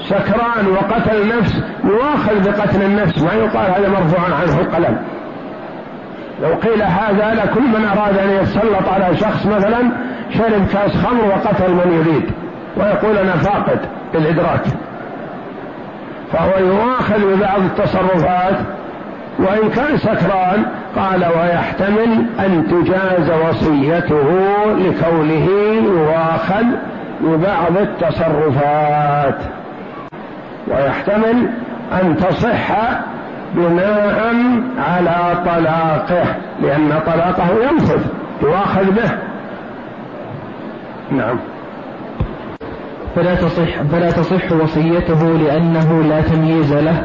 سكران 0.00 0.66
وقتل 0.72 1.38
نفس 1.38 1.62
يؤاخذ 1.84 2.50
بقتل 2.50 2.82
النفس 2.82 3.22
ما 3.22 3.32
يقال 3.32 3.70
هذا 3.70 3.88
مرفوع 3.88 4.24
عنه 4.40 4.60
القلم. 4.60 4.98
لو 6.42 6.54
قيل 6.54 6.82
هذا 6.82 7.34
لكل 7.44 7.62
من 7.62 7.84
أراد 7.96 8.18
أن 8.18 8.30
يتسلط 8.30 8.88
على 8.88 9.16
شخص 9.16 9.46
مثلا 9.46 9.90
شرب 10.38 10.66
كاس 10.72 10.96
خمر 10.96 11.24
وقتل 11.24 11.72
من 11.72 11.92
يريد 11.92 12.30
ويقول 12.76 13.18
أنا 13.18 13.32
فاقد 13.32 13.78
الإدراك 14.14 14.64
فهو 16.32 16.58
يؤاخذ 16.58 17.36
ببعض 17.36 17.60
التصرفات 17.60 18.56
وإن 19.38 19.70
كان 19.70 19.96
سكران 19.96 20.64
قال 20.96 21.24
ويحتمل 21.24 22.26
أن 22.46 22.66
تجاز 22.70 23.30
وصيته 23.48 24.28
لكونه 24.78 25.48
يؤاخذ 25.84 26.64
ببعض 27.20 27.76
التصرفات. 27.76 29.38
ويحتمل 30.68 31.48
أن 32.02 32.16
تصح 32.16 32.68
بناء 33.54 34.34
على 34.78 35.36
طلاقه 35.46 36.24
لأن 36.62 37.00
طلاقه 37.06 37.46
ينفذ 37.70 38.00
يؤاخذ 38.42 38.90
به. 38.90 39.10
نعم. 41.16 41.38
فلا 43.16 43.34
تصح 43.34 43.82
فلا 43.92 44.10
تصح 44.10 44.52
وصيته 44.52 45.24
لأنه 45.24 46.02
لا 46.02 46.20
تمييز 46.20 46.72
له 46.72 47.04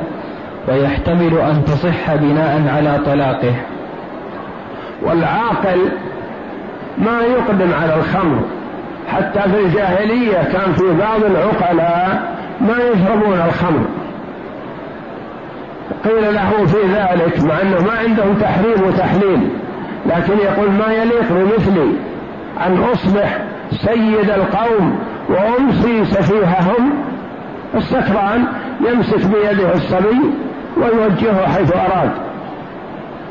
ويحتمل 0.67 1.37
أن 1.37 1.65
تصح 1.65 2.15
بناء 2.15 2.61
على 2.75 2.99
طلاقه. 3.05 3.55
والعاقل 5.01 5.91
ما 6.97 7.21
يقدم 7.21 7.73
على 7.73 7.95
الخمر. 7.95 8.39
حتى 9.07 9.41
في 9.41 9.59
الجاهلية 9.65 10.43
كان 10.43 10.73
في 10.73 10.83
بعض 10.99 11.23
العقلاء 11.23 12.35
ما 12.61 12.77
يشربون 12.77 13.41
الخمر. 13.47 13.85
قيل 16.03 16.33
له 16.33 16.65
في 16.65 16.77
ذلك 16.77 17.43
مع 17.43 17.61
أنه 17.61 17.85
ما 17.85 17.91
عندهم 17.99 18.35
تحريم 18.41 18.87
وتحليل 18.87 19.49
لكن 20.05 20.33
يقول 20.37 20.71
ما 20.71 20.93
يليق 20.93 21.31
بمثلي 21.31 21.91
أن 22.65 22.83
أصبح 22.93 23.41
سيد 23.71 24.29
القوم 24.29 24.99
وامسي 25.29 26.05
سفيههم. 26.05 26.93
السكران 27.75 28.45
يمسك 28.87 29.25
بيده 29.25 29.73
الصبي 29.73 30.19
ويوجهه 30.77 31.47
حيث 31.47 31.75
أراد. 31.75 32.11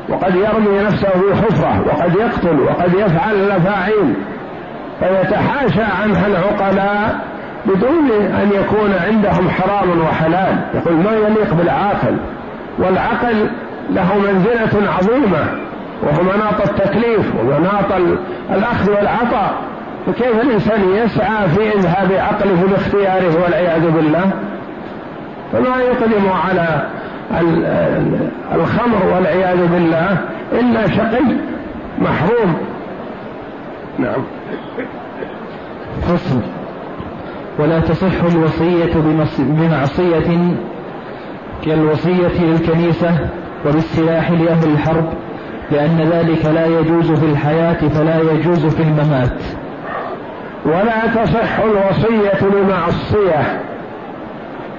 وقد 0.09 0.35
يرمي 0.35 0.83
نفسه 0.83 1.09
في 1.09 1.35
حفره 1.35 1.81
وقد 1.87 2.15
يقتل 2.15 2.59
وقد 2.59 2.93
يفعل 2.93 3.35
الأفاعيل. 3.35 4.13
فيتحاشى 4.99 5.81
عنها 6.03 6.27
العقلاء 6.27 7.19
بدون 7.65 8.11
أن 8.11 8.49
يكون 8.53 8.93
عندهم 9.07 9.49
حرام 9.49 10.01
وحلال. 10.01 10.57
يقول 10.73 10.93
ما 10.93 11.11
يليق 11.11 11.53
بالعاقل؟ 11.53 12.17
والعقل 12.79 13.49
له 13.89 14.17
منزلة 14.17 14.91
عظيمة 14.97 15.47
وهو 16.03 16.23
مناط 16.23 16.61
التكليف 16.69 17.35
ومناط 17.35 17.91
الأخذ 18.51 18.89
والعطاء. 18.91 19.53
فكيف 20.09 20.41
الإنسان 20.41 20.81
يسعى 20.89 21.49
في 21.49 21.77
إذهاب 21.77 22.11
عقله 22.11 22.65
باختياره 22.69 23.43
والعياذ 23.43 23.91
بالله؟ 23.91 24.31
فما 25.51 25.81
يقدم 25.81 26.29
على 26.29 26.87
الخمر 28.55 29.15
والعياذ 29.15 29.67
بالله 29.67 30.17
إلا 30.51 30.87
شقي 30.87 31.23
محروم. 31.99 32.57
نعم. 33.99 34.23
فصل. 36.01 36.41
ولا 37.59 37.79
تصح 37.79 38.23
الوصية 38.35 38.93
بمعصية 39.39 40.55
كالوصية 41.65 42.43
للكنيسة 42.43 43.29
وبالسلاح 43.65 44.31
لأهل 44.31 44.71
الحرب 44.73 45.13
لأن 45.71 46.09
ذلك 46.11 46.45
لا 46.45 46.65
يجوز 46.65 47.11
في 47.11 47.25
الحياة 47.25 47.87
فلا 47.87 48.19
يجوز 48.31 48.65
في 48.65 48.83
الممات. 48.83 49.58
ولا 50.65 51.07
تصح 51.15 51.59
الوصية 51.59 52.47
بمعصية 52.47 53.59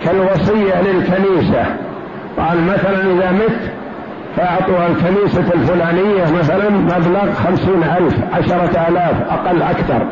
كالوصية 0.04 0.80
للكنيسة. 0.80 1.64
قال 2.38 2.66
مثلا 2.66 3.00
إذا 3.00 3.32
مت 3.32 3.72
فأعطوا 4.36 4.86
الكنيسة 4.86 5.54
الفلانية 5.54 6.24
مثلا 6.38 6.70
مبلغ 6.70 7.32
خمسين 7.32 7.82
ألف 7.82 8.14
عشرة 8.32 8.88
آلاف 8.88 9.30
أقل 9.30 9.62
أكثر. 9.62 10.02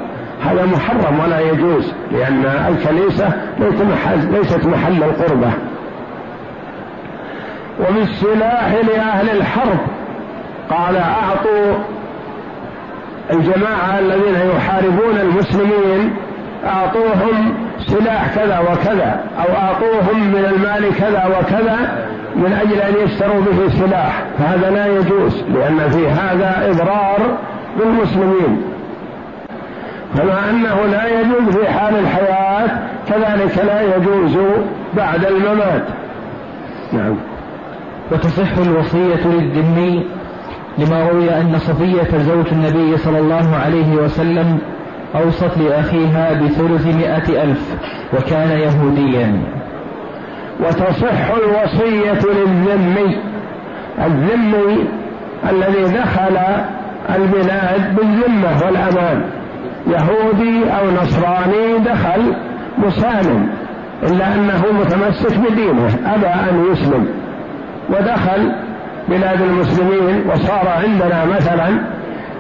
هذا 0.45 0.67
محرم 0.67 1.21
ولا 1.21 1.41
يجوز 1.41 1.93
لأن 2.13 2.45
الكنيسة 2.69 3.31
ليست 4.31 4.67
محل 4.67 5.03
القربة. 5.03 5.51
وبالسلاح 7.81 8.73
لأهل 8.73 9.31
الحرب 9.31 9.79
قال 10.71 10.97
أعطوا 10.97 11.75
الجماعة 13.31 13.99
الذين 13.99 14.35
يحاربون 14.57 15.17
المسلمين 15.21 16.17
أعطوهم 16.67 17.55
سلاح 17.79 18.35
كذا 18.35 18.59
وكذا 18.59 19.21
أو 19.39 19.57
أعطوهم 19.57 20.29
من 20.29 20.45
المال 20.55 20.95
كذا 20.99 21.27
وكذا 21.27 22.07
من 22.37 22.53
أجل 22.53 22.81
أن 22.81 23.05
يشتروا 23.05 23.41
به 23.41 23.69
سلاح. 23.69 24.25
فهذا 24.39 24.71
لا 24.71 24.87
يجوز 24.87 25.43
لأن 25.55 25.91
في 25.91 26.09
هذا 26.09 26.71
إضرار 26.71 27.37
بالمسلمين. 27.79 28.63
كما 30.17 30.51
أنه 30.51 30.87
لا 30.87 31.21
يجوز 31.21 31.57
في 31.57 31.69
حال 31.69 31.95
الحياة 31.99 32.69
كذلك 33.09 33.65
لا 33.67 33.97
يجوز 33.97 34.39
بعد 34.97 35.25
الممات. 35.25 35.85
نعم. 36.93 37.17
وتصح 38.13 38.57
الوصية 38.59 39.27
للذمي 39.27 40.07
لما 40.79 41.09
روي 41.09 41.31
أن 41.31 41.59
صفية 41.59 42.19
زوج 42.19 42.47
النبي 42.53 42.97
صلى 42.97 43.19
الله 43.19 43.57
عليه 43.57 43.95
وسلم 43.95 44.59
أوصت 45.15 45.59
لأخيها 45.59 46.33
بثلث 46.33 46.87
مئة 46.87 47.43
ألف 47.43 47.75
وكان 48.15 48.51
يهوديا. 48.51 49.43
وتصح 50.61 51.31
الوصية 51.31 52.31
للذمي 52.33 53.17
الذمي 54.07 54.89
الذي 55.51 55.95
دخل 55.99 56.39
البلاد 57.17 57.97
بالذمة 57.97 58.63
والأمان. 58.65 59.23
يهودي 59.87 60.71
أو 60.71 60.91
نصراني 61.03 61.79
دخل 61.79 62.35
مسالم 62.87 63.49
إلا 64.03 64.35
أنه 64.35 64.63
متمسك 64.81 65.39
بدينه 65.39 65.99
أبى 66.07 66.27
أن 66.27 66.65
يسلم. 66.73 67.09
ودخل 67.91 68.53
بلاد 69.09 69.41
المسلمين 69.41 70.31
وصار 70.31 70.69
عندنا 70.85 71.25
مثلا 71.25 71.81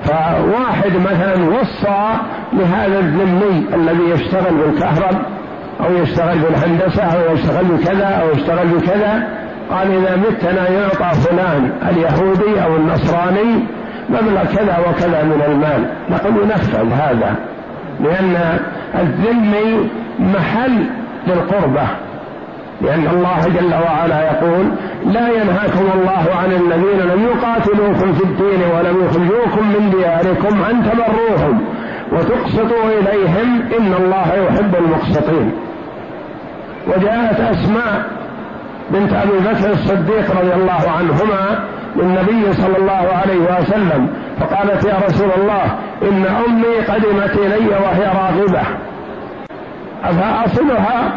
فواحد 0.04 0.92
مثلا 0.96 1.44
وصى 1.44 2.09
لهذا 2.52 2.98
الذمي 2.98 3.66
الذي 3.74 4.11
يشتغل 4.11 4.54
بالكهرب 4.54 5.16
أو 5.81 5.94
يشتغل 6.02 6.38
بالهندسة 6.38 7.02
أو 7.02 7.35
يشتغل 7.35 7.64
بكذا 7.64 8.07
أو 8.07 8.31
يشتغل 8.31 8.66
بكذا 8.66 9.28
قال 9.70 9.90
إذا 9.90 10.16
متنا 10.16 10.70
يعطى 10.70 11.20
فلان 11.20 11.70
اليهودي 11.88 12.62
أو 12.64 12.76
النصراني 12.76 13.64
مبلغ 14.09 14.44
كذا 14.44 14.78
وكذا 14.88 15.22
من 15.22 15.42
المال. 15.48 15.90
نقول 16.11 16.42
ينفذ 16.42 16.92
هذا 16.92 17.35
لأن 18.00 18.59
الذمي 18.94 19.90
محل 20.18 20.85
للقربة 21.26 21.83
لأن 22.81 23.07
الله 23.07 23.48
جل 23.48 23.74
وعلا 23.74 24.22
يقول 24.22 24.70
لا 25.09 25.29
ينهاكم 25.29 25.87
الله 25.94 26.27
عن 26.42 26.53
الذين 26.53 26.99
لم 26.99 27.27
يقاتلوكم 27.27 28.12
في 28.12 28.25
الدين 28.25 28.62
ولم 28.75 29.07
يخرجوكم 29.07 29.68
من 29.68 29.90
دياركم 29.90 30.62
أن 30.71 30.83
تبروهم 30.90 31.64
وتقسطوا 32.12 32.85
إليهم 33.01 33.62
إن 33.79 33.94
الله 34.05 34.35
يحب 34.35 34.75
المقسطين. 34.75 35.53
وجاءت 36.87 37.40
أسماء 37.40 38.11
بنت 38.90 39.12
أبي 39.12 39.38
بكر 39.38 39.71
الصديق 39.71 40.40
رضي 40.40 40.55
الله 40.55 40.83
عنهما 40.99 41.64
للنبي 41.97 42.53
صلى 42.53 42.77
الله 42.77 43.09
عليه 43.23 43.61
وسلم 43.61 44.09
فقالت 44.40 44.85
يا 44.85 44.97
رسول 45.07 45.29
الله 45.37 45.64
إن 46.03 46.27
أمي 46.27 46.77
قدمت 46.88 47.37
إلي 47.37 47.68
وهي 47.68 48.05
راغبة. 48.05 48.62
أفأصلها؟ 50.05 51.12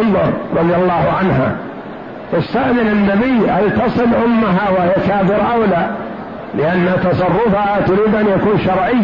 انظر 0.00 0.32
رضي 0.56 0.74
الله 0.74 1.12
عنها. 1.18 1.56
تستأذن 2.32 2.88
النبي 2.88 3.50
هل 3.50 3.80
تصل 3.80 4.14
أمها 4.24 4.70
وهي 4.70 4.94
كافرة 5.08 5.42
أو 5.54 5.62
لا 5.62 5.90
لأن 6.54 6.92
تصرفها 7.10 7.80
تريد 7.86 8.14
أن 8.14 8.26
يكون 8.26 8.58
شرعي. 8.58 8.96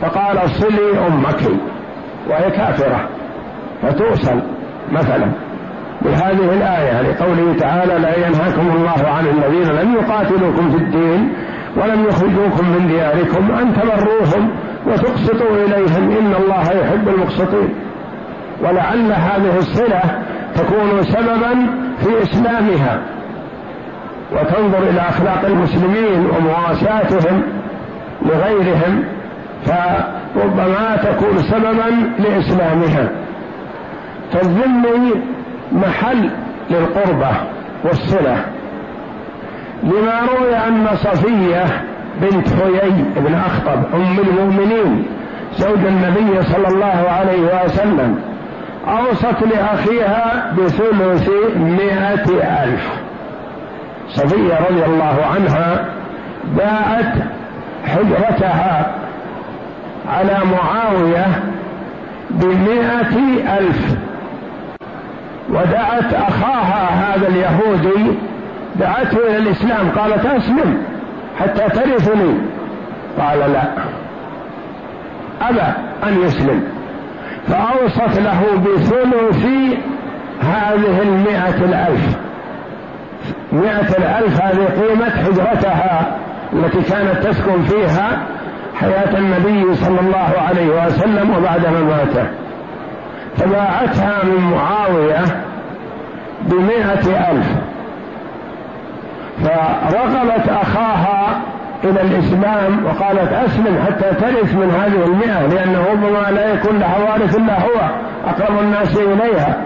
فقال 0.00 0.50
صلي 0.50 1.06
أمك 1.08 1.40
وهي 2.28 2.50
كافرة 2.50 3.08
فتوصل 3.82 4.42
مثلا. 4.92 5.26
بهذه 6.02 6.52
الآية 6.52 7.02
لقوله 7.02 7.56
تعالى 7.58 7.98
لا 7.98 8.26
ينهاكم 8.26 8.70
الله 8.76 9.08
عن 9.08 9.26
الذين 9.26 9.68
لم 9.68 9.94
يقاتلوكم 9.94 10.70
في 10.70 10.76
الدين 10.76 11.32
ولم 11.76 12.04
يخرجوكم 12.04 12.68
من 12.68 12.88
دياركم 12.88 13.50
أن 13.50 13.74
تبروهم 13.74 14.50
وتقسطوا 14.86 15.56
إليهم 15.56 16.10
إن 16.10 16.34
الله 16.34 16.62
يحب 16.62 17.08
المقسطين. 17.08 17.74
ولعل 18.62 19.12
هذه 19.12 19.58
الصلة 19.58 20.02
تكون 20.54 21.02
سببا 21.02 21.85
في 22.06 22.22
إسلامها 22.22 23.00
وتنظر 24.32 24.78
إلى 24.90 25.00
أخلاق 25.00 25.44
المسلمين 25.44 26.26
ومواساتهم 26.26 27.42
لغيرهم 28.22 29.04
فربما 29.64 30.96
تكون 30.96 31.38
سببا 31.38 32.12
لإسلامها. 32.18 33.08
فالذم 34.32 34.84
محل 35.72 36.30
للقربة 36.70 37.30
والصلة. 37.84 38.44
لما 39.82 40.20
روي 40.38 40.56
أن 40.56 40.86
صفية 40.94 41.64
بنت 42.20 42.48
حيي 42.48 43.04
بن 43.16 43.34
أخطب 43.34 43.94
أم 43.94 44.18
المؤمنين 44.18 45.06
زوج 45.56 45.78
النبي 45.86 46.42
صلى 46.42 46.68
الله 46.68 47.06
عليه 47.10 47.64
وسلم 47.64 48.18
أوصت 48.88 49.42
لأخيها 49.42 50.52
بثلث 50.58 51.30
مائة 51.56 52.64
ألف. 52.64 52.88
صفية 54.08 54.58
رضي 54.70 54.84
الله 54.84 55.16
عنها 55.34 55.84
باعت 56.56 57.14
حجرتها 57.86 58.94
على 60.08 60.38
معاوية 60.52 61.26
بمائة 62.30 63.18
ألف. 63.58 63.96
ودعت 65.50 66.14
أخاها 66.14 66.88
هذا 66.90 67.28
اليهودي 67.28 68.12
دعته 68.76 69.18
إلى 69.28 69.36
الإسلام 69.36 69.90
قالت 69.90 70.26
أسلم 70.26 70.82
حتى 71.40 71.68
ترثني. 71.68 72.34
قال 73.20 73.38
لا 73.38 73.62
أبى 75.48 75.72
أن 76.04 76.20
يسلم. 76.22 76.75
فأوصت 77.48 78.18
له 78.18 78.42
بثلث 78.66 79.46
هذه 80.40 81.02
المئة 81.02 81.64
الألف. 81.64 82.16
مئة 83.52 83.98
الألف 83.98 84.40
هذه 84.42 84.66
قيمة 84.80 85.10
حجرتها 85.10 86.16
التي 86.52 86.82
كانت 86.82 87.26
تسكن 87.26 87.62
فيها 87.62 88.18
حياة 88.80 89.18
النبي 89.18 89.74
صلى 89.74 90.00
الله 90.00 90.32
عليه 90.48 90.86
وسلم 90.86 91.30
وبعد 91.36 91.66
مماته. 91.66 92.26
فباعتها 93.36 94.24
من 94.24 94.50
معاوية 94.50 95.24
بمئة 96.42 97.30
ألف. 97.30 97.46
فرغبت 99.44 100.48
أخاها 100.48 101.40
إلى 101.84 102.00
الإسلام 102.02 102.84
وقالت 102.84 103.32
أسلم 103.32 103.78
حتى 103.86 104.14
ترث 104.14 104.54
من 104.54 104.70
هذه 104.70 105.04
المئة 105.06 105.46
لأنه 105.46 105.84
ربما 105.92 106.30
لا 106.30 106.54
يكون 106.54 106.78
لها 106.78 106.96
وارث 106.98 107.36
إلا 107.36 107.60
هو 107.60 107.90
أقرب 108.26 108.58
الناس 108.62 108.96
إليها 108.96 109.56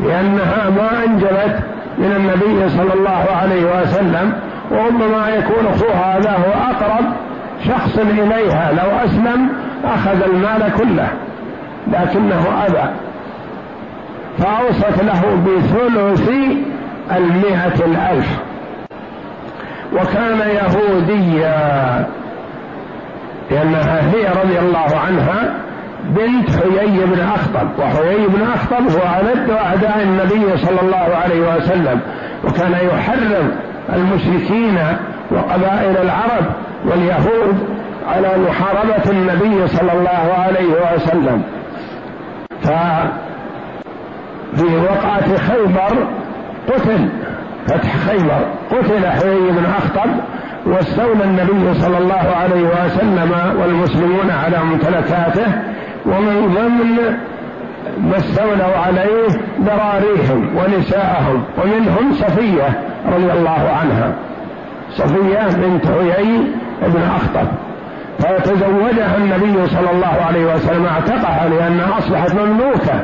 لأنها 0.00 0.70
ما 0.70 1.04
أنجبت 1.04 1.58
من 1.98 2.12
النبي 2.16 2.68
صلى 2.68 2.94
الله 2.94 3.24
عليه 3.42 3.82
وسلم 3.82 4.32
وربما 4.70 5.28
يكون 5.28 5.66
أخوها 5.66 6.18
هذا 6.18 6.30
هو 6.30 6.70
أقرب 6.70 7.04
شخص 7.68 7.98
إليها 7.98 8.72
لو 8.72 9.04
أسلم 9.04 9.48
أخذ 9.84 10.22
المال 10.22 10.72
كله 10.78 11.08
لكنه 11.92 12.44
أبى. 12.66 12.90
فأوصت 14.38 15.02
له 15.02 15.22
بثلث 15.46 16.30
المئة 17.16 17.84
الألف. 17.86 18.38
وكان 19.94 20.40
يهوديا 20.40 22.06
لأنها 23.50 24.00
هي 24.00 24.28
رضي 24.44 24.58
الله 24.58 24.98
عنها 25.06 25.54
بنت 26.04 26.50
حيي 26.50 27.06
بن 27.06 27.20
أخطب 27.20 27.68
وحيي 27.78 28.26
بن 28.26 28.42
أخطب 28.42 28.90
هو 28.90 29.20
ألد 29.20 29.50
أعداء 29.50 30.02
النبي 30.02 30.56
صلى 30.56 30.80
الله 30.82 31.16
عليه 31.24 31.56
وسلم 31.56 32.00
وكان 32.44 32.72
يحرم 32.72 33.50
المشركين 33.94 34.78
وقبائل 35.30 35.96
العرب 35.96 36.44
واليهود 36.84 37.58
على 38.08 38.38
محاربة 38.48 39.10
النبي 39.10 39.66
صلى 39.68 39.92
الله 39.92 40.34
عليه 40.38 40.94
وسلم. 40.94 41.42
ففي 42.62 43.06
وقعة 44.76 45.36
خيبر 45.36 46.06
قتل. 46.68 47.08
فتح 47.66 47.96
خيبر. 47.96 48.40
قتل 48.70 49.06
حيي 49.06 49.50
بن 49.50 49.64
أخطب 49.78 50.10
واستولى 50.66 51.24
النبي 51.24 51.80
صلى 51.80 51.98
الله 51.98 52.34
عليه 52.42 52.62
وسلم 52.62 53.32
والمسلمون 53.60 54.30
على 54.44 54.58
ممتلكاته 54.64 55.52
ومن 56.06 56.54
ضمن 56.54 57.16
ما 58.10 58.16
استولوا 58.16 58.76
عليه 58.86 59.28
ذراريهم 59.60 60.56
ونساءهم 60.56 61.44
ومنهم 61.62 62.12
صفية 62.12 62.80
رضي 63.06 63.32
الله 63.32 63.70
عنها. 63.80 64.12
صفية 64.90 65.56
بنت 65.56 65.86
عيي 65.86 66.38
بن 66.82 67.02
أخطب. 67.02 67.48
فتزوجها 68.18 69.16
النبي 69.16 69.66
صلى 69.66 69.90
الله 69.90 70.16
عليه 70.28 70.54
وسلم 70.54 70.86
اعتقها 70.86 71.48
لأنها 71.48 71.98
أصبحت 71.98 72.34
مملوكة. 72.34 73.00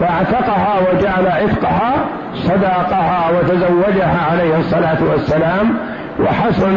فأعتقها 0.00 0.74
وجعل 0.80 1.26
عتقها 1.26 1.94
صداقها 2.34 3.30
وتزوجها 3.30 4.18
عليه 4.32 4.58
الصلاة 4.58 4.98
والسلام 5.10 5.74
وحسن 6.20 6.76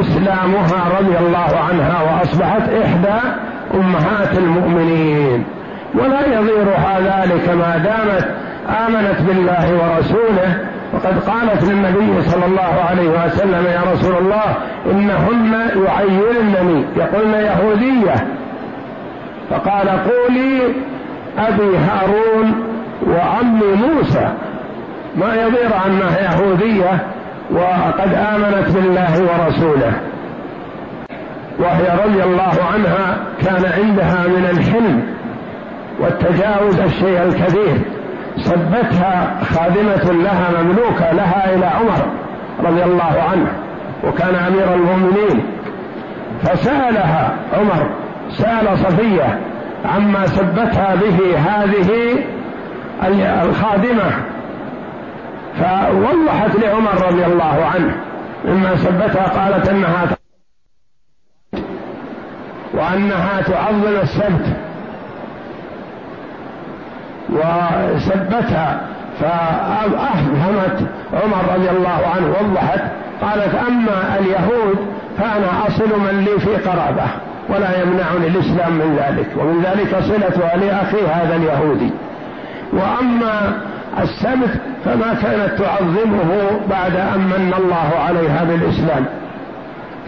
إسلامها 0.00 0.98
رضي 1.00 1.18
الله 1.18 1.60
عنها 1.68 2.02
وأصبحت 2.02 2.62
إحدى 2.84 3.18
أمهات 3.74 4.38
المؤمنين. 4.38 5.44
ولا 5.94 6.26
يضيرها 6.26 6.98
ذلك 7.00 7.48
ما 7.48 7.76
دامت 7.76 8.28
آمنت 8.86 9.20
بالله 9.28 9.72
ورسوله. 9.72 10.58
وقد 10.94 11.18
قالت 11.30 11.64
للنبي 11.64 12.22
صلى 12.22 12.44
الله 12.46 12.84
عليه 12.90 13.08
وسلم 13.08 13.66
يا 13.66 13.92
رسول 13.92 14.16
الله 14.16 14.54
إنهن 14.90 15.52
يعيرنني 15.86 16.84
يقولن 16.96 17.34
يهودية. 17.34 18.14
فقال 19.50 19.88
قولي 19.88 20.60
أبي 21.38 21.76
هارون 21.76 22.54
وعمي 23.06 23.86
موسى. 23.86 24.28
ما 25.16 25.34
يضير 25.34 25.70
عنها 25.84 26.20
يهودية 26.20 27.06
وقد 27.50 28.14
آمنت 28.14 28.70
بالله 28.70 29.22
ورسوله. 29.22 29.92
وهي 31.58 32.04
رضي 32.04 32.22
الله 32.22 32.54
عنها 32.74 33.16
كان 33.44 33.72
عندها 33.78 34.26
من 34.26 34.48
الحلم 34.50 35.02
والتجاوز 36.00 36.80
الشيء 36.80 37.22
الكثير 37.22 37.78
سبتها 38.36 39.36
خادمة 39.54 40.12
لها 40.22 40.62
مملوكة 40.62 41.12
لها 41.12 41.54
إلى 41.54 41.66
عمر 41.66 42.06
رضي 42.64 42.82
الله 42.82 43.22
عنه 43.32 43.46
وكان 44.04 44.34
أمير 44.34 44.74
المؤمنين. 44.74 45.44
فسألها 46.42 47.32
عمر 47.58 47.86
سأل 48.30 48.78
صفية 48.78 49.38
عما 49.86 50.26
سبتها 50.26 50.94
به 50.94 51.38
هذه 51.38 52.18
الخادمة. 53.44 54.10
فوضحت 55.58 56.56
لعمر 56.56 57.06
رضي 57.08 57.24
الله 57.24 57.66
عنه 57.74 57.96
مما 58.44 58.76
سبتها 58.76 59.42
قالت 59.42 59.68
إنها 59.68 60.06
وأنها 62.74 63.40
تعظم 63.40 63.96
السبت. 64.02 64.56
وسبتها 67.30 68.80
فأفهمت 69.20 70.88
عمر 71.12 71.54
رضي 71.54 71.70
الله 71.70 72.00
عنه 72.14 72.34
وضحت 72.40 72.80
قالت 73.22 73.54
أما 73.54 74.18
اليهود 74.18 74.76
فأنا 75.18 75.66
أصل 75.66 76.00
من 76.00 76.24
لي 76.24 76.40
في 76.40 76.56
قرابة. 76.70 77.25
ولا 77.48 77.82
يمنعني 77.82 78.26
الإسلام 78.26 78.72
من 78.72 78.98
ذلك. 79.00 79.26
ومن 79.36 79.62
ذلك 79.62 79.96
صلتها 80.00 80.56
لأخي 80.56 81.06
هذا 81.06 81.36
اليهودي. 81.36 81.90
وأما 82.72 83.52
السبت 84.02 84.60
فما 84.84 85.14
كانت 85.22 85.58
تعظمه 85.58 86.60
بعد 86.70 86.96
أن 86.96 87.20
من 87.20 87.54
الله 87.58 87.90
عليها 88.06 88.44
بالإسلام. 88.44 89.04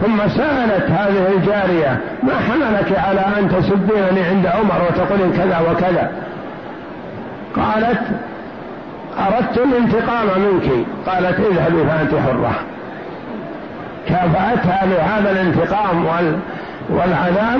ثم 0.01 0.17
سألت 0.27 0.91
هذه 0.91 1.27
الجارية 1.37 1.99
ما 2.23 2.33
حملك 2.33 2.99
على 2.99 3.21
أن 3.39 3.49
تسبينني 3.49 4.23
عند 4.29 4.45
عمر 4.45 4.81
وتقولين 4.89 5.31
كذا 5.31 5.59
وكذا؟ 5.71 6.11
قالت 7.55 8.01
أردت 9.19 9.57
الانتقام 9.57 10.27
منك. 10.41 10.85
قالت 11.07 11.39
اذهبي 11.39 11.85
فأنت 11.89 12.11
حرة. 12.11 12.53
كافأتها 14.07 14.85
لهذا 14.85 15.31
الانتقام 15.31 16.05
والعذاب 16.89 17.59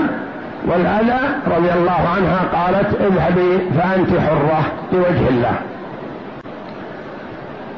والأذى 0.66 1.20
رضي 1.46 1.72
الله 1.72 2.08
عنها 2.16 2.40
قالت 2.52 3.00
اذهبي 3.00 3.58
فأنت 3.78 4.10
حرة 4.20 4.62
لوجه 4.92 5.28
الله. 5.28 5.54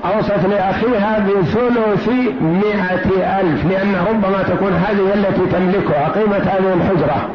أوصت 0.04 0.46
لأخيها 0.50 1.18
بثلث 1.18 2.08
مئة 2.40 3.40
ألف 3.40 3.66
لأن 3.66 3.94
ربما 4.10 4.42
تكون 4.42 4.72
هذه 4.72 5.14
التي 5.14 5.46
تملكها 5.52 6.08
قيمة 6.08 6.36
هذه 6.36 6.74
الحجرة. 6.74 7.28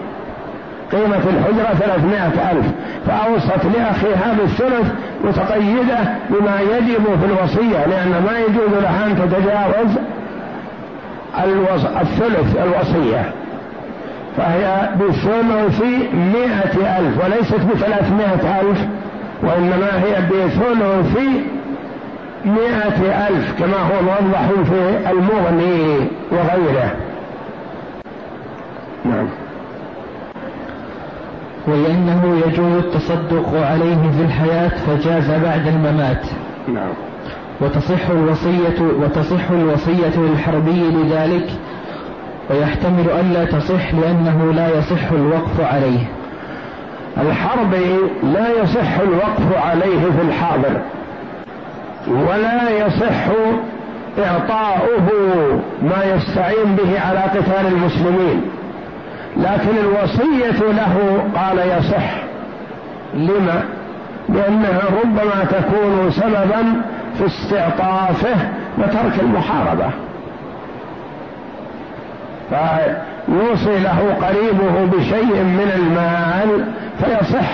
قيمة 0.92 1.16
الحجرة 1.30 1.76
ثلاثمائة 1.80 2.52
ألف. 2.52 2.66
فأوصت 3.08 3.66
لأخيها 3.78 4.34
بالثلث 4.40 4.92
متقيدة 5.24 5.98
بما 6.30 6.60
يجب 6.62 7.04
في 7.20 7.26
الوصية 7.26 7.86
لأن 7.86 8.10
ما 8.10 8.40
يجوز 8.40 8.84
لها 8.84 9.06
أن 9.06 9.16
تتجاوز 9.16 9.98
الثلث 12.02 12.56
الوصية. 12.58 13.32
فهي 14.38 14.90
بثلث 15.00 15.82
مئة 16.14 17.00
ألف 17.00 17.26
وليست 17.26 17.62
بثلاثمائة 17.74 18.60
ألف 18.62 18.80
وإنما 19.44 20.04
هي 20.04 20.22
بثلث 20.22 21.18
مئة 22.46 23.28
ألف 23.28 23.60
كما 23.60 23.78
هو 23.78 24.02
موضح 24.02 24.48
في 24.70 25.10
المغني 25.12 26.08
وغيره. 26.32 26.92
نعم. 29.06 29.28
ولأنه 31.68 32.42
يجوز 32.48 32.84
التصدق 32.84 33.66
عليه 33.72 34.12
في 34.18 34.22
الحياة 34.22 34.70
فجاز 34.70 35.32
بعد 35.32 35.68
الممات. 35.68 36.26
نعم. 36.68 36.94
وتصح 37.62 38.10
الوصية 38.10 38.82
وتصح 39.00 39.52
الوصية 39.52 40.20
للحربي 40.20 40.84
لذلك 40.92 41.50
ويحتمل 42.50 43.10
ألا 43.20 43.46
تصح 43.46 43.94
لأنه 43.94 44.54
لا 44.54 44.78
يصح 44.78 45.12
الوقف 45.12 45.62
عليه. 45.62 46.00
الحربي 47.18 47.98
لا 48.24 48.62
يصح 48.62 49.00
الوقف 49.00 49.66
عليه 49.66 50.00
في 50.00 50.22
الحاضر 50.22 50.82
ولا 52.08 52.86
يصح 52.86 53.28
إعطاؤه 54.26 55.10
ما 55.82 56.04
يستعين 56.16 56.76
به 56.76 57.00
على 57.00 57.20
قتال 57.20 57.68
المسلمين. 57.68 58.42
لكن 59.38 59.78
الوصية 59.78 60.72
له 60.72 61.24
قال 61.36 61.60
يصح. 61.60 62.16
لما؟ 63.14 63.64
لأنها 64.30 64.82
ربما 65.04 65.46
تكون 65.52 66.12
سببا 66.12 66.82
في 67.18 67.26
استعطافه 67.26 68.36
وترك 68.78 69.20
المحاربة. 69.20 69.90
فيوصي 72.50 73.80
له 73.80 74.18
قريبه 74.22 74.98
بشيء 74.98 75.44
من 75.44 75.72
المال 75.76 76.66
فيصح. 77.00 77.50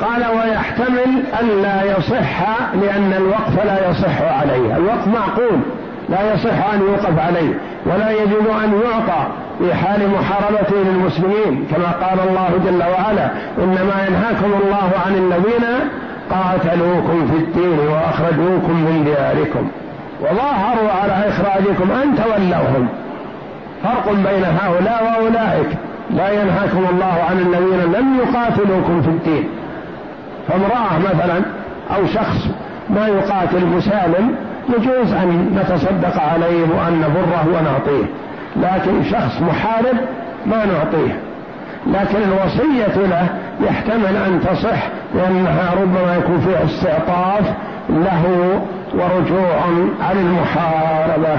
قال 0.00 0.24
ويحتمل 0.36 1.22
ألا 1.40 1.98
يصح 1.98 2.40
لأن 2.82 3.12
الوقف 3.16 3.64
لا 3.66 3.90
يصح 3.90 4.22
عليه. 4.22 4.76
الوقف 4.76 5.06
معقول 5.06 5.60
لا 6.08 6.34
يصح 6.34 6.72
أن 6.74 6.80
يوقف 6.80 7.18
عليه 7.26 7.54
ولا 7.86 8.10
يجوز 8.10 8.46
أن 8.64 8.80
يعطى 8.84 9.26
في 9.58 9.74
حال 9.74 10.10
محاربته 10.10 10.76
للمسلمين. 10.76 11.66
كما 11.70 12.06
قال 12.06 12.28
الله 12.28 12.50
جل 12.64 12.82
وعلا 12.82 13.28
إنما 13.58 14.06
ينهاكم 14.08 14.50
الله 14.64 14.90
عن 15.06 15.14
الذين 15.14 15.66
قاتلوكم 16.30 17.26
في 17.26 17.36
الدين 17.36 17.78
وأخرجوكم 17.78 18.72
من 18.72 19.04
دياركم. 19.04 19.68
وظاهروا 20.20 20.90
على 21.02 21.28
إخراجكم 21.28 21.90
أن 22.02 22.16
تولوهم. 22.16 22.88
فرق 23.84 24.12
بين 24.12 24.44
هؤلاء 24.44 25.04
وأولئك. 25.04 25.68
لا 26.10 26.42
ينهاكم 26.42 26.84
الله 26.90 27.24
عن 27.30 27.38
الذين 27.38 27.92
لم 27.92 28.18
يقاتلوكم 28.18 29.02
في 29.02 29.08
الدين. 29.08 29.48
فامرأة 30.48 30.98
مثلا 30.98 31.42
أو 31.96 32.06
شخص 32.06 32.48
ما 32.90 33.06
يقاتل 33.06 33.66
مسالم 33.66 34.34
يجوز 34.68 35.12
أن 35.12 35.58
نتصدق 35.60 36.22
عليه 36.22 36.60
وأن 36.62 37.00
نبره 37.00 37.46
ونعطيه. 37.48 38.04
لكن 38.56 39.04
شخص 39.10 39.42
محارب 39.42 39.96
ما 40.46 40.64
نعطيه. 40.64 41.18
لكن 41.86 42.18
الوصية 42.22 43.06
له 43.06 43.26
يحتمل 43.60 44.16
أن 44.16 44.40
تصح 44.40 44.88
لأنها 45.14 45.74
ربما 45.82 46.16
يكون 46.16 46.40
فيها 46.40 46.64
استعطاف 46.64 47.52
له 47.90 48.22
ورجوع 48.94 49.56
عن 50.00 50.16
المحاربة. 50.16 51.38